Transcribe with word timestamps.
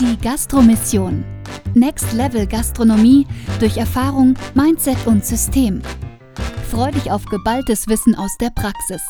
Die 0.00 0.16
Gastromission. 0.16 1.22
Next 1.74 2.14
Level 2.14 2.46
Gastronomie 2.46 3.26
durch 3.58 3.76
Erfahrung, 3.76 4.34
Mindset 4.54 4.96
und 5.06 5.26
System. 5.26 5.82
Freu 6.70 6.90
dich 6.90 7.10
auf 7.10 7.22
geballtes 7.26 7.86
Wissen 7.86 8.14
aus 8.14 8.34
der 8.40 8.48
Praxis. 8.48 9.02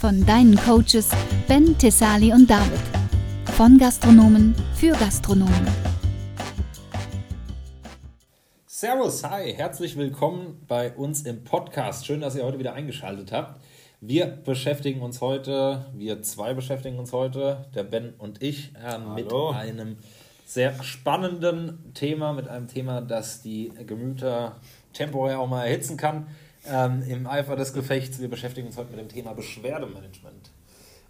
Von 0.00 0.24
deinen 0.26 0.54
Coaches 0.58 1.08
Ben, 1.48 1.76
Tessali 1.76 2.32
und 2.32 2.48
David. 2.48 2.78
Von 3.56 3.78
Gastronomen 3.78 4.54
für 4.76 4.92
Gastronomen. 4.92 5.66
Servus, 8.66 9.24
hi, 9.24 9.52
herzlich 9.52 9.96
willkommen 9.96 10.64
bei 10.68 10.92
uns 10.92 11.22
im 11.22 11.42
Podcast. 11.42 12.06
Schön, 12.06 12.20
dass 12.20 12.36
ihr 12.36 12.44
heute 12.44 12.60
wieder 12.60 12.74
eingeschaltet 12.74 13.32
habt. 13.32 13.60
Wir 14.00 14.26
beschäftigen 14.26 15.00
uns 15.00 15.20
heute, 15.20 15.86
wir 15.94 16.22
zwei 16.22 16.54
beschäftigen 16.54 17.00
uns 17.00 17.12
heute, 17.12 17.66
der 17.74 17.82
Ben 17.82 18.14
und 18.18 18.40
ich, 18.40 18.72
äh, 18.76 18.98
mit 18.98 19.32
einem 19.32 19.96
sehr 20.48 20.82
spannenden 20.82 21.92
Thema, 21.92 22.32
mit 22.32 22.48
einem 22.48 22.68
Thema, 22.68 23.02
das 23.02 23.42
die 23.42 23.70
Gemüter 23.86 24.56
temporär 24.94 25.40
auch 25.40 25.46
mal 25.46 25.66
erhitzen 25.66 25.98
kann. 25.98 26.26
Ähm, 26.66 27.02
Im 27.06 27.26
Eifer 27.26 27.54
des 27.54 27.74
Gefechts, 27.74 28.18
wir 28.18 28.30
beschäftigen 28.30 28.66
uns 28.66 28.78
heute 28.78 28.90
mit 28.90 28.98
dem 28.98 29.10
Thema 29.10 29.34
Beschwerdemanagement. 29.34 30.50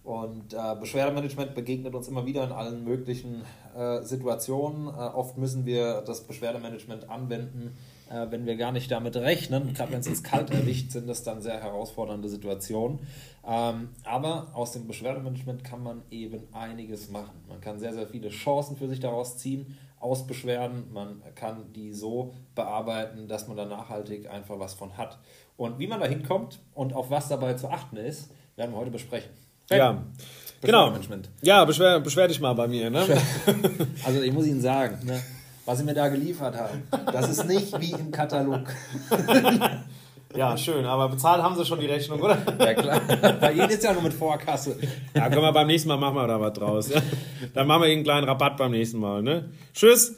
Und 0.02 0.55
äh, 0.55 0.74
Beschwerdemanagement 0.80 1.55
begegnet 1.55 1.95
uns 1.95 2.09
immer 2.09 2.27
wieder 2.27 2.43
in 2.43 2.51
allen 2.51 2.82
möglichen 2.82 3.43
äh, 3.77 4.02
Situationen. 4.02 4.88
Äh, 4.88 4.91
oft 4.91 5.38
müssen 5.38 5.65
wir 5.65 6.02
das 6.05 6.24
Beschwerdemanagement 6.24 7.09
anwenden, 7.09 7.77
äh, 8.11 8.27
wenn 8.30 8.47
wir 8.47 8.57
gar 8.57 8.73
nicht 8.73 8.91
damit 8.91 9.17
rechnen. 9.17 9.75
Gerade 9.75 9.93
wenn 9.93 10.01
es 10.01 10.09
uns 10.09 10.23
kalt 10.23 10.51
erwischt, 10.51 10.91
sind 10.93 11.09
das 11.09 11.23
dann 11.23 11.43
sehr 11.43 11.62
herausfordernde 11.62 12.29
Situationen. 12.29 13.01
Ähm, 13.47 13.91
aber 14.05 14.49
aus 14.55 14.73
dem 14.73 14.87
Beschwerdemanagement 14.87 15.65
kann 15.65 15.83
man 15.83 16.03
eben 16.11 16.43
einiges 16.52 17.11
machen. 17.11 17.43
Man 17.49 17.61
kann 17.61 17.79
sehr, 17.79 17.95
sehr 17.95 18.07
viele 18.07 18.29
Chancen 18.29 18.77
für 18.77 18.89
sich 18.89 19.01
daraus 19.01 19.39
ziehen 19.39 19.79
aus 20.01 20.27
Beschwerden. 20.27 20.93
Man 20.93 21.23
kann 21.35 21.73
die 21.73 21.93
so 21.93 22.35
bearbeiten, 22.55 23.29
dass 23.29 23.49
man 23.49 23.57
da 23.57 23.65
nachhaltig 23.65 24.30
einfach 24.30 24.59
was 24.59 24.75
von 24.75 24.97
hat. 24.97 25.19
Und 25.57 25.79
wie 25.79 25.87
man 25.87 26.01
da 26.01 26.07
hinkommt 26.07 26.60
und 26.75 26.93
auf 26.95 27.10
was 27.10 27.29
dabei 27.29 27.54
zu 27.54 27.69
achten 27.69 27.97
ist, 27.97 28.30
werden 28.57 28.73
wir 28.73 28.79
heute 28.79 28.91
besprechen. 28.91 29.30
Ben, 29.69 29.79
ja, 29.79 30.02
genau. 30.60 30.93
Ja, 31.43 31.65
beschwer, 31.65 32.01
beschwer 32.01 32.29
dich 32.29 32.41
mal 32.41 32.54
bei 32.54 32.69
mir. 32.69 32.91
Ne? 32.91 33.04
Also 34.04 34.23
ich 34.23 34.32
muss 34.32 34.47
Ihnen 34.47 34.60
sagen, 34.60 35.04
ne, 35.04 35.21
was 35.69 35.77
Sie 35.77 35.85
mir 35.85 35.93
da 35.93 36.09
geliefert 36.09 36.57
haben, 36.57 36.83
das 37.13 37.29
ist 37.29 37.47
nicht 37.47 37.79
wie 37.79 37.93
im 37.93 38.11
Katalog. 38.11 38.63
Ja, 40.35 40.57
schön, 40.57 40.85
aber 40.85 41.09
bezahlt 41.09 41.43
haben 41.43 41.57
sie 41.57 41.65
schon 41.65 41.80
die 41.80 41.87
Rechnung, 41.87 42.21
oder? 42.21 42.37
Ja, 42.59 42.75
klar. 42.75 43.01
Bei 43.41 43.52
Ihnen 43.52 43.71
ist 43.71 43.83
ja 43.83 43.95
nur 43.95 44.02
mit 44.02 44.13
Vorkasse. 44.13 44.79
Ja, 45.15 45.29
können 45.30 45.41
wir 45.41 45.52
beim 45.52 45.66
nächsten 45.66 45.88
Mal 45.88 45.97
machen 45.97 46.16
wir 46.16 46.27
da 46.27 46.38
was 46.38 46.52
draus. 46.52 46.91
Ja? 46.91 47.01
Dann 47.55 47.66
machen 47.66 47.83
wir 47.83 47.88
einen 47.88 48.05
kleinen 48.05 48.29
Rabatt 48.29 48.59
beim 48.59 48.71
nächsten 48.71 48.99
Mal, 48.99 49.23
ne? 49.23 49.51
Tschüss! 49.73 50.16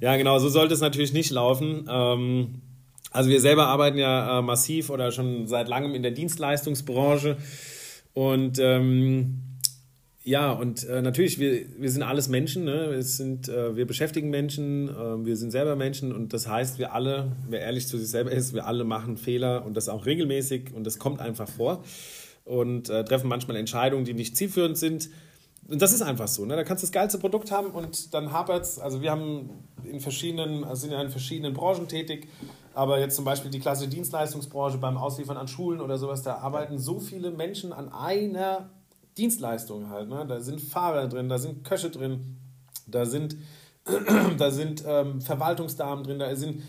Ja, 0.00 0.16
genau, 0.16 0.38
so 0.38 0.48
sollte 0.48 0.74
es 0.74 0.80
natürlich 0.80 1.12
nicht 1.12 1.30
laufen. 1.32 1.88
Ähm, 1.90 2.62
also 3.10 3.28
wir 3.28 3.40
selber 3.40 3.66
arbeiten 3.66 3.98
ja 3.98 4.38
äh, 4.38 4.42
massiv 4.42 4.90
oder 4.90 5.10
schon 5.10 5.48
seit 5.48 5.68
langem 5.68 5.94
in 5.94 6.02
der 6.02 6.12
Dienstleistungsbranche 6.12 7.36
und 8.14 8.58
ähm, 8.60 9.45
ja, 10.26 10.50
und 10.50 10.82
äh, 10.88 11.02
natürlich, 11.02 11.38
wir, 11.38 11.66
wir 11.78 11.88
sind 11.88 12.02
alles 12.02 12.28
Menschen, 12.28 12.64
ne? 12.64 12.88
wir, 12.90 13.02
sind, 13.04 13.48
äh, 13.48 13.76
wir 13.76 13.86
beschäftigen 13.86 14.28
Menschen, 14.28 14.88
äh, 14.88 15.24
wir 15.24 15.36
sind 15.36 15.52
selber 15.52 15.76
Menschen 15.76 16.12
und 16.12 16.32
das 16.32 16.48
heißt, 16.48 16.80
wir 16.80 16.92
alle, 16.92 17.30
wer 17.48 17.60
ehrlich 17.60 17.86
zu 17.86 17.96
sich 17.96 18.08
selber 18.08 18.32
ist, 18.32 18.52
wir 18.52 18.66
alle 18.66 18.82
machen 18.82 19.18
Fehler 19.18 19.64
und 19.64 19.76
das 19.76 19.88
auch 19.88 20.04
regelmäßig 20.04 20.74
und 20.74 20.82
das 20.82 20.98
kommt 20.98 21.20
einfach 21.20 21.48
vor 21.48 21.84
und 22.44 22.90
äh, 22.90 23.04
treffen 23.04 23.28
manchmal 23.28 23.56
Entscheidungen, 23.56 24.04
die 24.04 24.14
nicht 24.14 24.36
zielführend 24.36 24.76
sind. 24.76 25.10
Und 25.68 25.80
das 25.80 25.92
ist 25.92 26.02
einfach 26.02 26.26
so. 26.26 26.44
Ne? 26.44 26.56
Da 26.56 26.64
kannst 26.64 26.82
du 26.82 26.86
das 26.86 26.92
geilste 26.92 27.18
Produkt 27.18 27.52
haben 27.52 27.70
und 27.70 28.12
dann 28.12 28.32
hapert 28.32 28.64
es. 28.64 28.80
Also 28.80 29.02
wir 29.02 29.12
haben 29.12 29.50
in 29.84 30.00
verschiedenen, 30.00 30.64
also 30.64 30.82
sind 30.82 30.90
ja 30.90 31.00
in 31.02 31.10
verschiedenen 31.10 31.54
Branchen 31.54 31.86
tätig, 31.86 32.26
aber 32.74 32.98
jetzt 32.98 33.14
zum 33.14 33.24
Beispiel 33.24 33.52
die 33.52 33.60
klassische 33.60 33.90
Dienstleistungsbranche 33.90 34.78
beim 34.78 34.96
Ausliefern 34.96 35.36
an 35.36 35.46
Schulen 35.46 35.80
oder 35.80 35.98
sowas, 35.98 36.24
da 36.24 36.38
arbeiten 36.38 36.80
so 36.80 36.98
viele 36.98 37.30
Menschen 37.30 37.72
an 37.72 37.92
einer 37.92 38.70
Dienstleistungen 39.16 39.88
halt. 39.90 40.08
Ne? 40.08 40.24
Da 40.26 40.40
sind 40.40 40.60
Fahrer 40.60 41.08
drin, 41.08 41.28
da 41.28 41.38
sind 41.38 41.64
Köche 41.64 41.90
drin, 41.90 42.36
da 42.86 43.06
sind, 43.06 43.36
da 44.38 44.50
sind 44.50 44.84
ähm, 44.86 45.20
Verwaltungsdamen 45.20 46.04
drin, 46.04 46.18
da 46.18 46.34
sind 46.34 46.62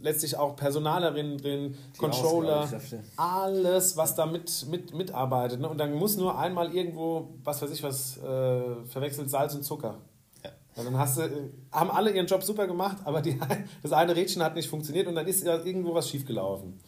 letztlich 0.00 0.36
auch 0.36 0.56
Personalerinnen 0.56 1.38
drin, 1.38 1.76
Die 1.94 1.98
Controller, 1.98 2.68
alles, 3.16 3.96
was 3.96 4.14
da 4.14 4.26
mit, 4.26 4.66
mit, 4.70 4.94
mitarbeitet. 4.94 5.60
Ne? 5.60 5.68
Und 5.68 5.78
dann 5.78 5.94
muss 5.94 6.16
nur 6.16 6.38
einmal 6.38 6.74
irgendwo, 6.74 7.34
was 7.42 7.62
weiß 7.62 7.70
ich 7.70 7.82
was, 7.82 8.18
äh, 8.18 8.84
verwechselt 8.86 9.30
Salz 9.30 9.54
und 9.54 9.64
Zucker. 9.64 9.98
Ja. 10.44 10.84
dann 10.84 10.98
hast 10.98 11.18
du, 11.18 11.50
haben 11.72 11.90
alle 11.90 12.10
ihren 12.12 12.26
Job 12.26 12.42
super 12.42 12.66
gemacht, 12.66 12.98
aber 13.04 13.22
die, 13.22 13.38
das 13.82 13.92
eine 13.92 14.14
Rädchen 14.14 14.42
hat 14.42 14.54
nicht 14.54 14.68
funktioniert 14.68 15.06
und 15.08 15.14
dann 15.14 15.26
ist 15.26 15.44
ja 15.44 15.62
irgendwo 15.64 15.94
was 15.94 16.08
schiefgelaufen. 16.08 16.78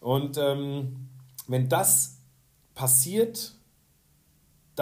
Und 0.00 0.36
ähm, 0.36 1.08
wenn 1.46 1.68
das 1.68 2.18
passiert, 2.74 3.54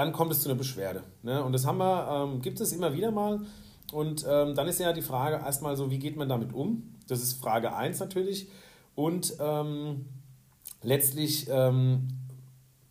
dann 0.00 0.12
kommt 0.12 0.32
es 0.32 0.40
zu 0.40 0.48
einer 0.48 0.56
Beschwerde. 0.56 1.02
Ne? 1.22 1.44
Und 1.44 1.52
das 1.52 1.66
haben 1.66 1.76
wir, 1.76 2.08
ähm, 2.10 2.40
gibt 2.40 2.58
es 2.58 2.72
immer 2.72 2.94
wieder 2.94 3.10
mal. 3.10 3.40
Und 3.92 4.24
ähm, 4.26 4.54
dann 4.54 4.66
ist 4.66 4.80
ja 4.80 4.94
die 4.94 5.02
Frage 5.02 5.36
erstmal 5.36 5.76
so, 5.76 5.90
wie 5.90 5.98
geht 5.98 6.16
man 6.16 6.26
damit 6.26 6.54
um? 6.54 6.94
Das 7.06 7.22
ist 7.22 7.34
Frage 7.34 7.74
1 7.74 8.00
natürlich. 8.00 8.48
Und 8.94 9.34
ähm, 9.38 10.06
letztlich, 10.82 11.48
ähm, 11.50 12.08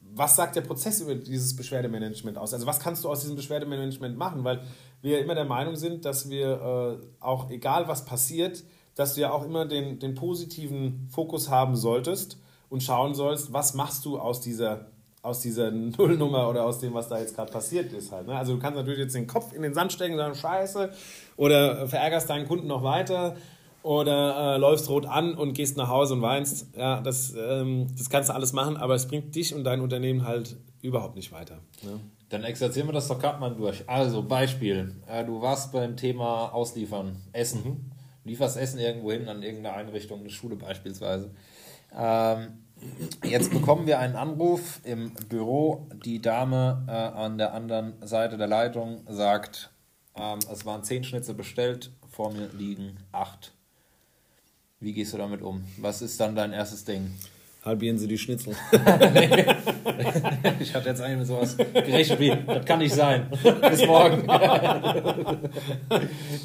was 0.01 0.35
sagt 0.35 0.55
der 0.55 0.61
Prozess 0.61 1.01
über 1.01 1.15
dieses 1.15 1.55
Beschwerdemanagement 1.55 2.37
aus? 2.37 2.53
Also 2.53 2.67
was 2.67 2.79
kannst 2.79 3.03
du 3.03 3.09
aus 3.09 3.21
diesem 3.21 3.35
Beschwerdemanagement 3.35 4.15
machen? 4.15 4.43
Weil 4.43 4.61
wir 5.01 5.19
immer 5.19 5.33
der 5.33 5.45
Meinung 5.45 5.77
sind, 5.77 6.05
dass 6.05 6.29
wir 6.29 6.99
äh, 7.01 7.23
auch, 7.23 7.49
egal 7.49 7.87
was 7.87 8.05
passiert, 8.05 8.63
dass 8.93 9.15
du 9.15 9.21
ja 9.21 9.31
auch 9.31 9.45
immer 9.45 9.65
den, 9.65 9.97
den 9.97 10.13
positiven 10.13 11.07
Fokus 11.09 11.49
haben 11.49 11.75
solltest 11.75 12.37
und 12.69 12.83
schauen 12.83 13.15
sollst, 13.15 13.51
was 13.51 13.73
machst 13.73 14.05
du 14.05 14.19
aus 14.19 14.41
dieser 14.41 14.91
aus 15.21 15.41
dieser 15.41 15.71
Nullnummer 15.97 16.49
oder 16.49 16.65
aus 16.65 16.79
dem, 16.79 16.93
was 16.93 17.07
da 17.07 17.19
jetzt 17.19 17.35
gerade 17.35 17.51
passiert 17.51 17.91
ist 17.93 18.11
halt. 18.11 18.27
Ne? 18.27 18.35
Also 18.35 18.53
du 18.53 18.59
kannst 18.59 18.77
natürlich 18.77 18.99
jetzt 18.99 19.15
den 19.15 19.27
Kopf 19.27 19.53
in 19.53 19.61
den 19.61 19.73
Sand 19.73 19.91
stecken 19.91 20.13
und 20.13 20.19
sagen, 20.19 20.35
scheiße, 20.35 20.91
oder 21.37 21.87
verärgerst 21.87 22.29
deinen 22.29 22.47
Kunden 22.47 22.67
noch 22.67 22.83
weiter 22.83 23.35
oder 23.81 24.55
äh, 24.55 24.57
läufst 24.57 24.89
rot 24.89 25.05
an 25.05 25.35
und 25.35 25.53
gehst 25.53 25.77
nach 25.77 25.89
Hause 25.89 26.15
und 26.15 26.21
weinst. 26.21 26.67
Ja, 26.75 27.01
das, 27.01 27.33
ähm, 27.37 27.87
das 27.97 28.09
kannst 28.09 28.29
du 28.29 28.33
alles 28.33 28.53
machen, 28.53 28.77
aber 28.77 28.95
es 28.95 29.07
bringt 29.07 29.35
dich 29.35 29.53
und 29.55 29.63
dein 29.63 29.81
Unternehmen 29.81 30.25
halt 30.25 30.57
überhaupt 30.81 31.15
nicht 31.15 31.31
weiter. 31.31 31.59
Ne? 31.83 31.99
Dann 32.29 32.43
exerzieren 32.43 32.87
wir 32.87 32.93
das 32.93 33.07
doch 33.07 33.19
gerade 33.19 33.39
mal 33.39 33.55
durch. 33.55 33.87
Also 33.89 34.21
Beispiel, 34.23 34.95
äh, 35.07 35.23
du 35.25 35.41
warst 35.41 35.71
beim 35.71 35.97
Thema 35.97 36.53
Ausliefern, 36.53 37.15
Essen. 37.31 37.63
Mhm. 37.63 37.91
Lieferst 38.25 38.57
Essen 38.57 38.79
irgendwo 38.79 39.11
hin, 39.11 39.27
an 39.27 39.41
irgendeine 39.41 39.75
Einrichtung, 39.75 40.19
eine 40.19 40.29
Schule 40.29 40.55
beispielsweise. 40.55 41.31
Ähm, 41.97 42.49
Jetzt 43.23 43.51
bekommen 43.51 43.87
wir 43.87 43.99
einen 43.99 44.15
Anruf 44.15 44.79
im 44.83 45.13
Büro. 45.27 45.87
Die 46.05 46.21
Dame 46.21 46.85
äh, 46.87 46.91
an 46.91 47.37
der 47.37 47.53
anderen 47.53 47.93
Seite 48.05 48.37
der 48.37 48.47
Leitung 48.47 49.01
sagt, 49.07 49.71
ähm, 50.15 50.39
es 50.51 50.65
waren 50.65 50.83
zehn 50.83 51.03
Schnitzel 51.03 51.35
bestellt, 51.35 51.91
vor 52.09 52.31
mir 52.31 52.47
liegen 52.53 52.97
acht. 53.11 53.53
Wie 54.79 54.93
gehst 54.93 55.13
du 55.13 55.17
damit 55.17 55.41
um? 55.41 55.63
Was 55.77 56.01
ist 56.01 56.19
dann 56.19 56.35
dein 56.35 56.53
erstes 56.53 56.85
Ding? 56.85 57.11
Halbieren 57.63 57.97
Sie 57.97 58.07
die 58.07 58.17
Schnitzel. 58.17 58.55
ich 60.59 60.73
hatte 60.73 60.89
jetzt 60.89 61.01
eigentlich 61.01 61.17
mit 61.19 61.27
sowas 61.27 61.57
gerechnet 61.57 62.19
wie, 62.19 62.33
das 62.47 62.65
kann 62.65 62.79
nicht 62.79 62.93
sein. 62.93 63.27
Bis 63.69 63.85
morgen. 63.85 64.25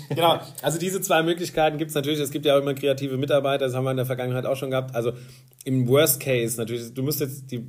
genau, 0.09 0.41
also 0.61 0.79
diese 0.79 1.01
zwei 1.01 1.23
Möglichkeiten 1.23 1.79
gibt 1.79 1.91
es 1.91 1.95
natürlich. 1.95 2.19
Es 2.19 2.33
gibt 2.33 2.47
ja 2.47 2.57
auch 2.57 2.61
immer 2.61 2.75
kreative 2.75 3.17
Mitarbeiter, 3.17 3.67
das 3.67 3.75
haben 3.75 3.85
wir 3.85 3.93
in 3.93 3.97
der 3.97 4.07
Vergangenheit 4.07 4.45
auch 4.45 4.57
schon 4.57 4.71
gehabt. 4.71 4.97
Also 4.97 5.13
im 5.65 5.87
Worst 5.87 6.19
Case 6.19 6.59
natürlich, 6.59 6.93
du 6.93 7.05
musst 7.05 7.21
jetzt 7.21 7.49
die 7.53 7.65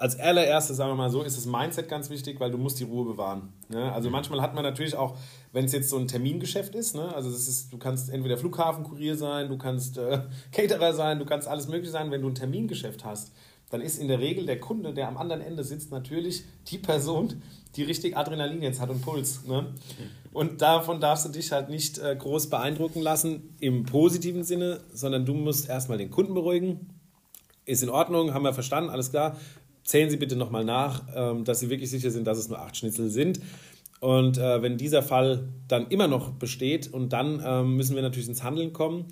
als 0.00 0.18
allererstes, 0.18 0.78
sagen 0.78 0.90
wir 0.90 0.96
mal 0.96 1.10
so, 1.10 1.22
ist 1.22 1.36
das 1.36 1.44
Mindset 1.44 1.86
ganz 1.86 2.08
wichtig, 2.08 2.40
weil 2.40 2.50
du 2.50 2.56
musst 2.56 2.80
die 2.80 2.84
Ruhe 2.84 3.04
bewahren. 3.04 3.52
Ne? 3.68 3.92
Also 3.92 4.08
mhm. 4.08 4.12
manchmal 4.12 4.40
hat 4.40 4.54
man 4.54 4.64
natürlich 4.64 4.96
auch, 4.96 5.18
wenn 5.52 5.66
es 5.66 5.72
jetzt 5.72 5.90
so 5.90 5.98
ein 5.98 6.08
Termingeschäft 6.08 6.74
ist, 6.74 6.94
ne? 6.94 7.14
also 7.14 7.30
das 7.30 7.46
ist, 7.48 7.70
du 7.70 7.76
kannst 7.76 8.08
entweder 8.08 8.38
Flughafenkurier 8.38 9.14
sein, 9.14 9.50
du 9.50 9.58
kannst 9.58 9.98
äh, 9.98 10.22
Caterer 10.52 10.94
sein, 10.94 11.18
du 11.18 11.26
kannst 11.26 11.46
alles 11.46 11.68
mögliche 11.68 11.92
sein. 11.92 12.10
Wenn 12.10 12.22
du 12.22 12.28
ein 12.28 12.34
Termingeschäft 12.34 13.04
hast, 13.04 13.32
dann 13.68 13.82
ist 13.82 13.98
in 13.98 14.08
der 14.08 14.20
Regel 14.20 14.46
der 14.46 14.58
Kunde, 14.58 14.94
der 14.94 15.06
am 15.06 15.18
anderen 15.18 15.42
Ende 15.42 15.64
sitzt, 15.64 15.90
natürlich 15.90 16.44
die 16.68 16.78
Person, 16.78 17.42
die 17.76 17.82
richtig 17.82 18.16
Adrenalin 18.16 18.62
jetzt 18.62 18.80
hat 18.80 18.88
und 18.88 19.02
Puls. 19.02 19.44
Ne? 19.44 19.62
Mhm. 19.62 19.76
Und 20.32 20.62
davon 20.62 21.00
darfst 21.02 21.26
du 21.26 21.28
dich 21.28 21.52
halt 21.52 21.68
nicht 21.68 21.98
äh, 21.98 22.16
groß 22.16 22.48
beeindrucken 22.48 23.02
lassen 23.02 23.54
im 23.60 23.84
positiven 23.84 24.44
Sinne, 24.44 24.80
sondern 24.94 25.26
du 25.26 25.34
musst 25.34 25.68
erstmal 25.68 25.98
den 25.98 26.10
Kunden 26.10 26.32
beruhigen. 26.32 26.88
Ist 27.66 27.82
in 27.82 27.90
Ordnung, 27.90 28.32
haben 28.32 28.44
wir 28.44 28.54
verstanden, 28.54 28.88
alles 28.88 29.10
klar 29.10 29.36
zählen 29.90 30.08
Sie 30.08 30.18
bitte 30.18 30.36
nochmal 30.36 30.64
nach, 30.64 31.02
ähm, 31.16 31.44
dass 31.44 31.58
Sie 31.58 31.68
wirklich 31.68 31.90
sicher 31.90 32.12
sind, 32.12 32.24
dass 32.24 32.38
es 32.38 32.48
nur 32.48 32.60
acht 32.60 32.76
Schnitzel 32.76 33.10
sind. 33.10 33.40
Und 33.98 34.38
äh, 34.38 34.62
wenn 34.62 34.78
dieser 34.78 35.02
Fall 35.02 35.48
dann 35.66 35.88
immer 35.88 36.06
noch 36.06 36.30
besteht, 36.30 36.92
und 36.92 37.12
dann 37.12 37.42
ähm, 37.44 37.76
müssen 37.76 37.96
wir 37.96 38.02
natürlich 38.02 38.28
ins 38.28 38.44
Handeln 38.44 38.72
kommen. 38.72 39.06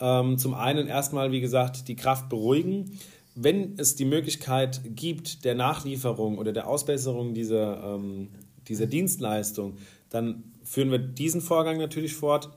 Ähm, 0.00 0.36
zum 0.36 0.54
einen 0.54 0.88
erstmal, 0.88 1.30
wie 1.30 1.40
gesagt, 1.40 1.86
die 1.86 1.94
Kraft 1.94 2.28
beruhigen. 2.28 2.98
Wenn 3.36 3.78
es 3.78 3.94
die 3.94 4.04
Möglichkeit 4.04 4.80
gibt 4.84 5.44
der 5.44 5.54
Nachlieferung 5.54 6.38
oder 6.38 6.52
der 6.52 6.66
Ausbesserung 6.66 7.34
dieser, 7.34 8.00
dieser 8.66 8.86
Dienstleistung, 8.86 9.76
dann 10.08 10.42
führen 10.64 10.90
wir 10.90 10.98
diesen 10.98 11.42
Vorgang 11.42 11.76
natürlich 11.76 12.14
fort. 12.14 12.48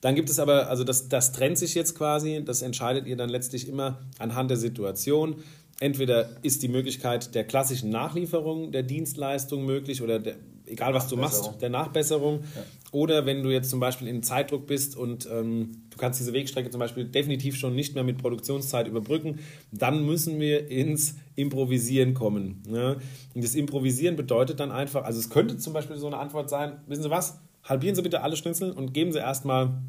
Dann 0.00 0.16
gibt 0.16 0.28
es 0.28 0.40
aber, 0.40 0.68
also 0.68 0.82
das, 0.82 1.08
das 1.08 1.30
trennt 1.30 1.56
sich 1.56 1.76
jetzt 1.76 1.94
quasi, 1.94 2.42
das 2.44 2.62
entscheidet 2.62 3.06
ihr 3.06 3.16
dann 3.16 3.28
letztlich 3.28 3.68
immer 3.68 4.00
anhand 4.18 4.50
der 4.50 4.56
Situation. 4.56 5.36
Entweder 5.78 6.30
ist 6.42 6.62
die 6.62 6.68
Möglichkeit 6.68 7.34
der 7.34 7.44
klassischen 7.44 7.90
Nachlieferung 7.90 8.72
der 8.72 8.82
Dienstleistung 8.82 9.66
möglich 9.66 10.00
oder 10.00 10.18
der, 10.18 10.36
egal 10.64 10.94
was 10.94 11.08
du 11.08 11.16
machst, 11.16 11.50
der 11.60 11.68
Nachbesserung. 11.68 12.40
Ja. 12.54 12.62
Oder 12.92 13.26
wenn 13.26 13.42
du 13.42 13.50
jetzt 13.50 13.68
zum 13.68 13.78
Beispiel 13.78 14.08
in 14.08 14.22
Zeitdruck 14.22 14.66
bist 14.66 14.96
und 14.96 15.28
ähm, 15.30 15.82
du 15.90 15.98
kannst 15.98 16.18
diese 16.18 16.32
Wegstrecke 16.32 16.70
zum 16.70 16.78
Beispiel 16.78 17.04
definitiv 17.04 17.56
schon 17.56 17.74
nicht 17.74 17.94
mehr 17.94 18.04
mit 18.04 18.16
Produktionszeit 18.16 18.88
überbrücken, 18.88 19.40
dann 19.70 20.06
müssen 20.06 20.40
wir 20.40 20.70
ins 20.70 21.16
Improvisieren 21.34 22.14
kommen. 22.14 22.62
Ne? 22.66 22.96
Und 23.34 23.44
das 23.44 23.54
Improvisieren 23.54 24.16
bedeutet 24.16 24.60
dann 24.60 24.72
einfach, 24.72 25.04
also 25.04 25.18
es 25.18 25.28
könnte 25.28 25.58
zum 25.58 25.74
Beispiel 25.74 25.98
so 25.98 26.06
eine 26.06 26.16
Antwort 26.16 26.48
sein, 26.48 26.78
wissen 26.86 27.02
Sie 27.02 27.10
was, 27.10 27.38
halbieren 27.64 27.94
Sie 27.94 28.02
bitte 28.02 28.22
alle 28.22 28.36
Schnitzel 28.36 28.70
und 28.70 28.94
geben 28.94 29.12
Sie 29.12 29.18
erstmal 29.18 29.82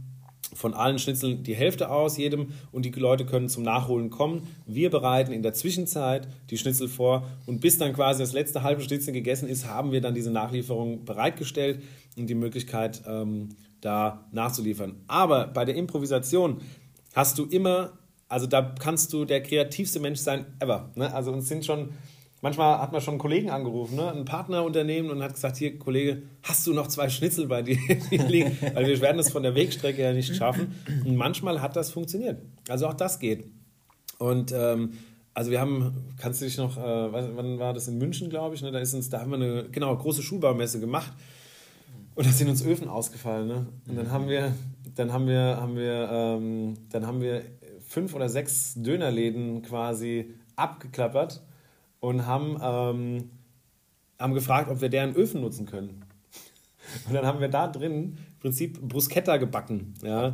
von 0.58 0.74
allen 0.74 0.98
Schnitzeln 0.98 1.44
die 1.44 1.56
Hälfte 1.56 1.90
aus, 1.90 2.18
jedem, 2.18 2.48
und 2.72 2.84
die 2.84 2.92
Leute 2.92 3.26
können 3.26 3.48
zum 3.48 3.64
Nachholen 3.64 4.10
kommen. 4.10 4.48
Wir 4.66 4.90
bereiten 4.90 5.32
in 5.32 5.44
der 5.44 5.54
Zwischenzeit 5.54 6.28
die 6.50 6.58
Schnitzel 6.58 6.88
vor 6.88 7.28
und 7.46 7.62
bis 7.62 7.78
dann 7.78 7.94
quasi 7.94 8.24
das 8.24 8.34
letzte 8.34 8.64
halbe 8.64 8.82
Schnitzel 8.82 9.14
gegessen 9.14 9.48
ist, 9.48 9.68
haben 9.68 9.92
wir 9.92 10.02
dann 10.02 10.16
diese 10.16 10.32
Nachlieferung 10.32 11.06
bereitgestellt 11.06 11.84
und 12.18 12.28
die 12.28 12.36
Möglichkeit, 12.36 13.04
ähm, 13.08 13.50
da 13.82 14.26
nachzuliefern. 14.32 14.96
Aber 15.08 15.48
bei 15.48 15.64
der 15.64 15.76
Improvisation 15.76 16.62
hast 17.14 17.38
du 17.38 17.46
immer, 17.46 17.94
also 18.28 18.48
da 18.48 18.64
kannst 18.64 19.14
du 19.14 19.26
der 19.26 19.44
kreativste 19.44 20.00
Mensch 20.00 20.20
sein 20.20 20.48
ever. 20.60 20.92
Ne? 20.96 21.14
Also 21.14 21.32
uns 21.32 21.48
sind 21.48 21.66
schon 21.66 21.90
Manchmal 22.42 22.80
hat 22.80 22.92
man 22.92 23.02
schon 23.02 23.14
einen 23.14 23.20
Kollegen 23.20 23.50
angerufen, 23.50 23.96
ne? 23.96 24.12
ein 24.12 24.26
Partnerunternehmen 24.26 25.10
und 25.10 25.24
hat 25.24 25.34
gesagt, 25.34 25.58
hier 25.58 25.80
Kollege, 25.80 26.22
hast 26.44 26.68
du 26.68 26.74
noch 26.74 26.88
zwei 26.88 27.10
Schnitzel 27.10 27.48
bei 27.48 27.64
dir 27.64 27.78
liegen? 28.12 28.56
Weil 28.74 28.86
wir 28.86 29.02
werden 29.02 29.18
es 29.18 29.32
von 29.32 29.42
der 29.42 29.56
Wegstrecke 29.56 30.04
ja 30.04 30.14
nicht 30.14 30.36
schaffen. 30.36 30.76
Und 31.04 31.16
manchmal 31.16 31.62
hat 31.62 31.76
das 31.76 31.90
funktioniert. 31.90 32.40
Also 32.70 32.88
auch 32.88 32.94
das 32.94 33.20
geht. 33.20 33.46
Und 34.20 34.52
ähm, 34.52 34.94
also 35.34 35.50
wir 35.50 35.60
haben, 35.60 36.14
kannst 36.18 36.42
du 36.42 36.46
dich 36.46 36.58
noch, 36.58 36.78
äh, 36.78 36.82
wann 36.82 37.58
war 37.58 37.74
das 37.74 37.88
in 37.88 37.98
München, 37.98 38.30
glaube 38.30 38.54
ich, 38.54 38.62
ne? 38.62 38.72
da 38.72 38.80
ist 38.80 38.94
uns, 38.94 39.10
da 39.10 39.20
haben 39.20 39.32
wir 39.32 39.36
eine 39.36 39.70
genau 39.70 39.96
große 39.96 40.22
Schulbaumesse 40.22 40.80
gemacht 40.80 41.14
und 42.14 42.26
da 42.26 42.32
sind 42.32 42.50
uns 42.50 42.64
Öfen 42.64 42.88
ausgefallen. 42.88 43.48
Ne? 43.48 43.68
Und 43.88 43.96
dann 43.96 44.12
haben 44.12 44.30
wir, 44.30 44.54
dann 44.96 45.12
haben 45.12 45.28
wir, 45.28 45.58
haben 45.60 45.76
wir, 45.76 46.10
ähm, 46.12 46.74
dann 46.90 47.06
haben 47.08 47.22
wir 47.22 47.44
fünf 47.88 48.14
oder 48.14 48.30
sechs 48.30 48.74
Dönerläden 48.76 49.62
quasi 49.64 50.34
abgeklappert 50.56 51.42
und 52.00 52.26
haben, 52.26 52.58
ähm, 52.62 53.30
haben 54.20 54.34
gefragt, 54.34 54.70
ob 54.70 54.82
wir 54.82 54.90
deren 54.90 55.16
Öfen 55.16 55.42
nutzen 55.42 55.66
können. 55.66 56.06
Und 57.08 57.14
dann 57.14 57.26
haben 57.26 57.40
wir 57.42 57.50
da 57.50 57.68
drin 57.68 57.92
im 57.92 58.18
Prinzip 58.40 58.82
Bruschetta 58.82 59.38
gebacken. 59.38 59.94
Ja. 60.02 60.34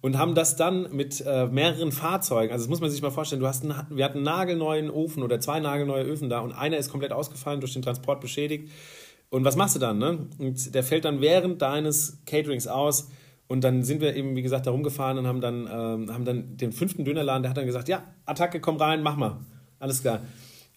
Und 0.00 0.18
haben 0.18 0.34
das 0.34 0.56
dann 0.56 0.94
mit 0.94 1.22
äh, 1.24 1.46
mehreren 1.46 1.92
Fahrzeugen, 1.92 2.52
also 2.52 2.64
das 2.64 2.68
muss 2.68 2.80
man 2.80 2.90
sich 2.90 3.02
mal 3.02 3.12
vorstellen, 3.12 3.40
du 3.40 3.46
hast 3.46 3.62
einen, 3.62 3.74
wir 3.90 4.04
hatten 4.04 4.18
einen 4.18 4.24
nagelneuen 4.24 4.90
Ofen 4.90 5.22
oder 5.22 5.38
zwei 5.38 5.60
nagelneue 5.60 6.02
Öfen 6.02 6.28
da 6.28 6.40
und 6.40 6.52
einer 6.52 6.76
ist 6.76 6.90
komplett 6.90 7.12
ausgefallen, 7.12 7.60
durch 7.60 7.72
den 7.72 7.82
Transport 7.82 8.20
beschädigt. 8.20 8.68
Und 9.30 9.44
was 9.44 9.56
machst 9.56 9.76
du 9.76 9.78
dann? 9.78 9.98
Ne? 9.98 10.26
Und 10.38 10.74
der 10.74 10.82
fällt 10.82 11.04
dann 11.04 11.20
während 11.20 11.62
deines 11.62 12.18
Caterings 12.26 12.66
aus. 12.66 13.08
Und 13.46 13.64
dann 13.64 13.82
sind 13.82 14.00
wir 14.00 14.16
eben, 14.16 14.36
wie 14.36 14.42
gesagt, 14.42 14.66
da 14.66 14.70
rumgefahren 14.70 15.18
und 15.18 15.26
haben 15.26 15.40
dann, 15.40 15.68
ähm, 15.70 16.12
haben 16.12 16.24
dann 16.24 16.56
den 16.56 16.72
fünften 16.72 17.04
Dönerladen, 17.04 17.42
der 17.42 17.50
hat 17.50 17.56
dann 17.56 17.66
gesagt, 17.66 17.88
ja, 17.88 18.02
Attacke, 18.26 18.60
komm 18.60 18.76
rein, 18.76 19.02
mach 19.02 19.16
mal. 19.16 19.38
Alles 19.78 20.00
klar. 20.00 20.20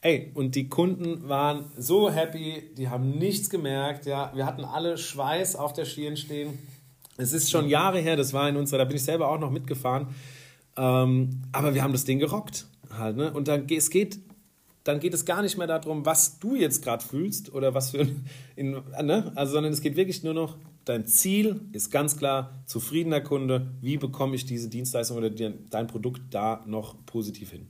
Ey, 0.05 0.29
und 0.35 0.53
die 0.53 0.69
Kunden 0.69 1.27
waren 1.27 1.71
so 1.77 2.11
happy, 2.11 2.61
die 2.77 2.89
haben 2.89 3.17
nichts 3.17 3.49
gemerkt. 3.49 4.05
Ja, 4.05 4.31
wir 4.35 4.45
hatten 4.45 4.63
alle 4.63 4.99
Schweiß 4.99 5.55
auf 5.55 5.73
der 5.73 5.85
Stirn 5.85 6.15
stehen. 6.15 6.59
Es 7.17 7.33
ist 7.33 7.49
schon 7.49 7.67
Jahre 7.67 7.97
her, 7.97 8.15
das 8.15 8.31
war 8.31 8.47
in 8.47 8.55
unserer, 8.55 8.77
da 8.77 8.85
bin 8.85 8.97
ich 8.97 9.03
selber 9.03 9.29
auch 9.29 9.39
noch 9.39 9.49
mitgefahren. 9.49 10.09
Ähm, 10.77 11.41
aber 11.51 11.73
wir 11.73 11.81
haben 11.81 11.91
das 11.91 12.05
Ding 12.05 12.19
gerockt 12.19 12.67
halt, 12.95 13.17
ne? 13.17 13.33
Und 13.33 13.47
dann 13.47 13.67
es 13.67 13.89
geht, 13.89 14.19
dann 14.83 14.99
geht 14.99 15.15
es 15.15 15.25
gar 15.25 15.41
nicht 15.41 15.57
mehr 15.57 15.65
darum, 15.65 16.05
was 16.05 16.37
du 16.37 16.53
jetzt 16.53 16.83
gerade 16.83 17.03
fühlst 17.03 17.51
oder 17.51 17.73
was 17.73 17.89
für 17.89 18.05
in, 18.55 18.73
ne? 18.73 19.31
Also, 19.33 19.53
sondern 19.53 19.73
es 19.73 19.81
geht 19.81 19.95
wirklich 19.95 20.21
nur 20.21 20.35
noch, 20.35 20.55
dein 20.83 21.07
Ziel 21.07 21.61
ist 21.71 21.89
ganz 21.89 22.15
klar, 22.15 22.53
zufriedener 22.67 23.21
Kunde, 23.21 23.71
wie 23.81 23.97
bekomme 23.97 24.35
ich 24.35 24.45
diese 24.45 24.69
Dienstleistung 24.69 25.17
oder 25.17 25.31
dein 25.31 25.87
Produkt 25.87 26.21
da 26.29 26.63
noch 26.67 26.95
positiv 27.07 27.49
hin? 27.49 27.69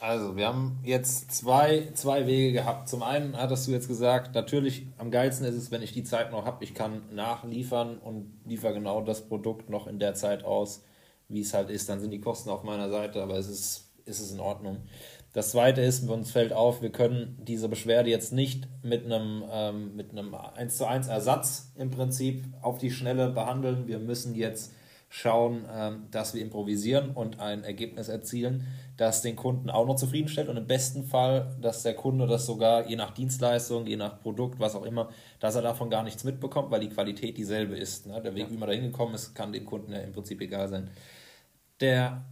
Also, 0.00 0.36
wir 0.36 0.46
haben 0.46 0.78
jetzt 0.84 1.32
zwei, 1.32 1.90
zwei 1.94 2.26
Wege 2.26 2.52
gehabt. 2.52 2.88
Zum 2.88 3.02
einen 3.02 3.36
hattest 3.36 3.66
du 3.66 3.72
jetzt 3.72 3.88
gesagt, 3.88 4.34
natürlich 4.34 4.86
am 4.96 5.10
geilsten 5.10 5.46
ist 5.46 5.56
es, 5.56 5.70
wenn 5.70 5.82
ich 5.82 5.92
die 5.92 6.04
Zeit 6.04 6.30
noch 6.30 6.44
habe, 6.44 6.62
ich 6.62 6.74
kann 6.74 7.02
nachliefern 7.12 7.98
und 7.98 8.40
liefere 8.46 8.74
genau 8.74 9.00
das 9.00 9.28
Produkt 9.28 9.70
noch 9.70 9.88
in 9.88 9.98
der 9.98 10.14
Zeit 10.14 10.44
aus, 10.44 10.84
wie 11.28 11.40
es 11.40 11.52
halt 11.52 11.68
ist. 11.68 11.88
Dann 11.88 12.00
sind 12.00 12.12
die 12.12 12.20
Kosten 12.20 12.50
auf 12.50 12.62
meiner 12.62 12.90
Seite, 12.90 13.22
aber 13.22 13.36
es 13.36 13.48
ist, 13.48 13.90
ist 14.04 14.20
es 14.20 14.30
in 14.30 14.40
Ordnung. 14.40 14.78
Das 15.32 15.50
zweite 15.50 15.82
ist, 15.82 16.08
uns 16.08 16.30
fällt 16.30 16.52
auf, 16.52 16.80
wir 16.80 16.90
können 16.90 17.36
diese 17.42 17.68
Beschwerde 17.68 18.08
jetzt 18.08 18.32
nicht 18.32 18.68
mit 18.82 19.04
einem, 19.04 19.44
ähm, 19.50 19.96
mit 19.96 20.12
einem 20.12 20.34
1 20.34 20.76
zu 20.76 20.86
1 20.86 21.08
Ersatz 21.08 21.72
im 21.76 21.90
Prinzip 21.90 22.44
auf 22.62 22.78
die 22.78 22.90
Schnelle 22.90 23.30
behandeln. 23.30 23.86
Wir 23.86 23.98
müssen 23.98 24.34
jetzt 24.34 24.72
schauen, 25.08 25.64
ähm, 25.72 26.06
dass 26.10 26.34
wir 26.34 26.42
improvisieren 26.42 27.10
und 27.10 27.40
ein 27.40 27.64
Ergebnis 27.64 28.08
erzielen, 28.08 28.66
das 28.96 29.22
den 29.22 29.36
Kunden 29.36 29.70
auch 29.70 29.86
noch 29.86 29.96
zufriedenstellt 29.96 30.48
und 30.48 30.56
im 30.56 30.66
besten 30.66 31.04
Fall, 31.04 31.56
dass 31.60 31.82
der 31.82 31.94
Kunde 31.94 32.26
das 32.26 32.46
sogar 32.46 32.86
je 32.86 32.96
nach 32.96 33.12
Dienstleistung, 33.12 33.86
je 33.86 33.96
nach 33.96 34.20
Produkt, 34.20 34.58
was 34.60 34.74
auch 34.74 34.84
immer, 34.84 35.08
dass 35.40 35.54
er 35.54 35.62
davon 35.62 35.88
gar 35.88 36.02
nichts 36.02 36.24
mitbekommt, 36.24 36.70
weil 36.70 36.80
die 36.80 36.88
Qualität 36.88 37.38
dieselbe 37.38 37.76
ist. 37.76 38.06
Ne? 38.06 38.20
Der 38.20 38.34
Weg, 38.34 38.50
wie 38.50 38.56
man 38.56 38.68
da 38.68 38.74
hingekommen 38.74 39.14
ist, 39.14 39.34
kann 39.34 39.52
dem 39.52 39.64
Kunden 39.64 39.92
ja 39.92 40.00
im 40.00 40.12
Prinzip 40.12 40.40
egal 40.40 40.68
sein. 40.68 40.90
Der 41.80 42.22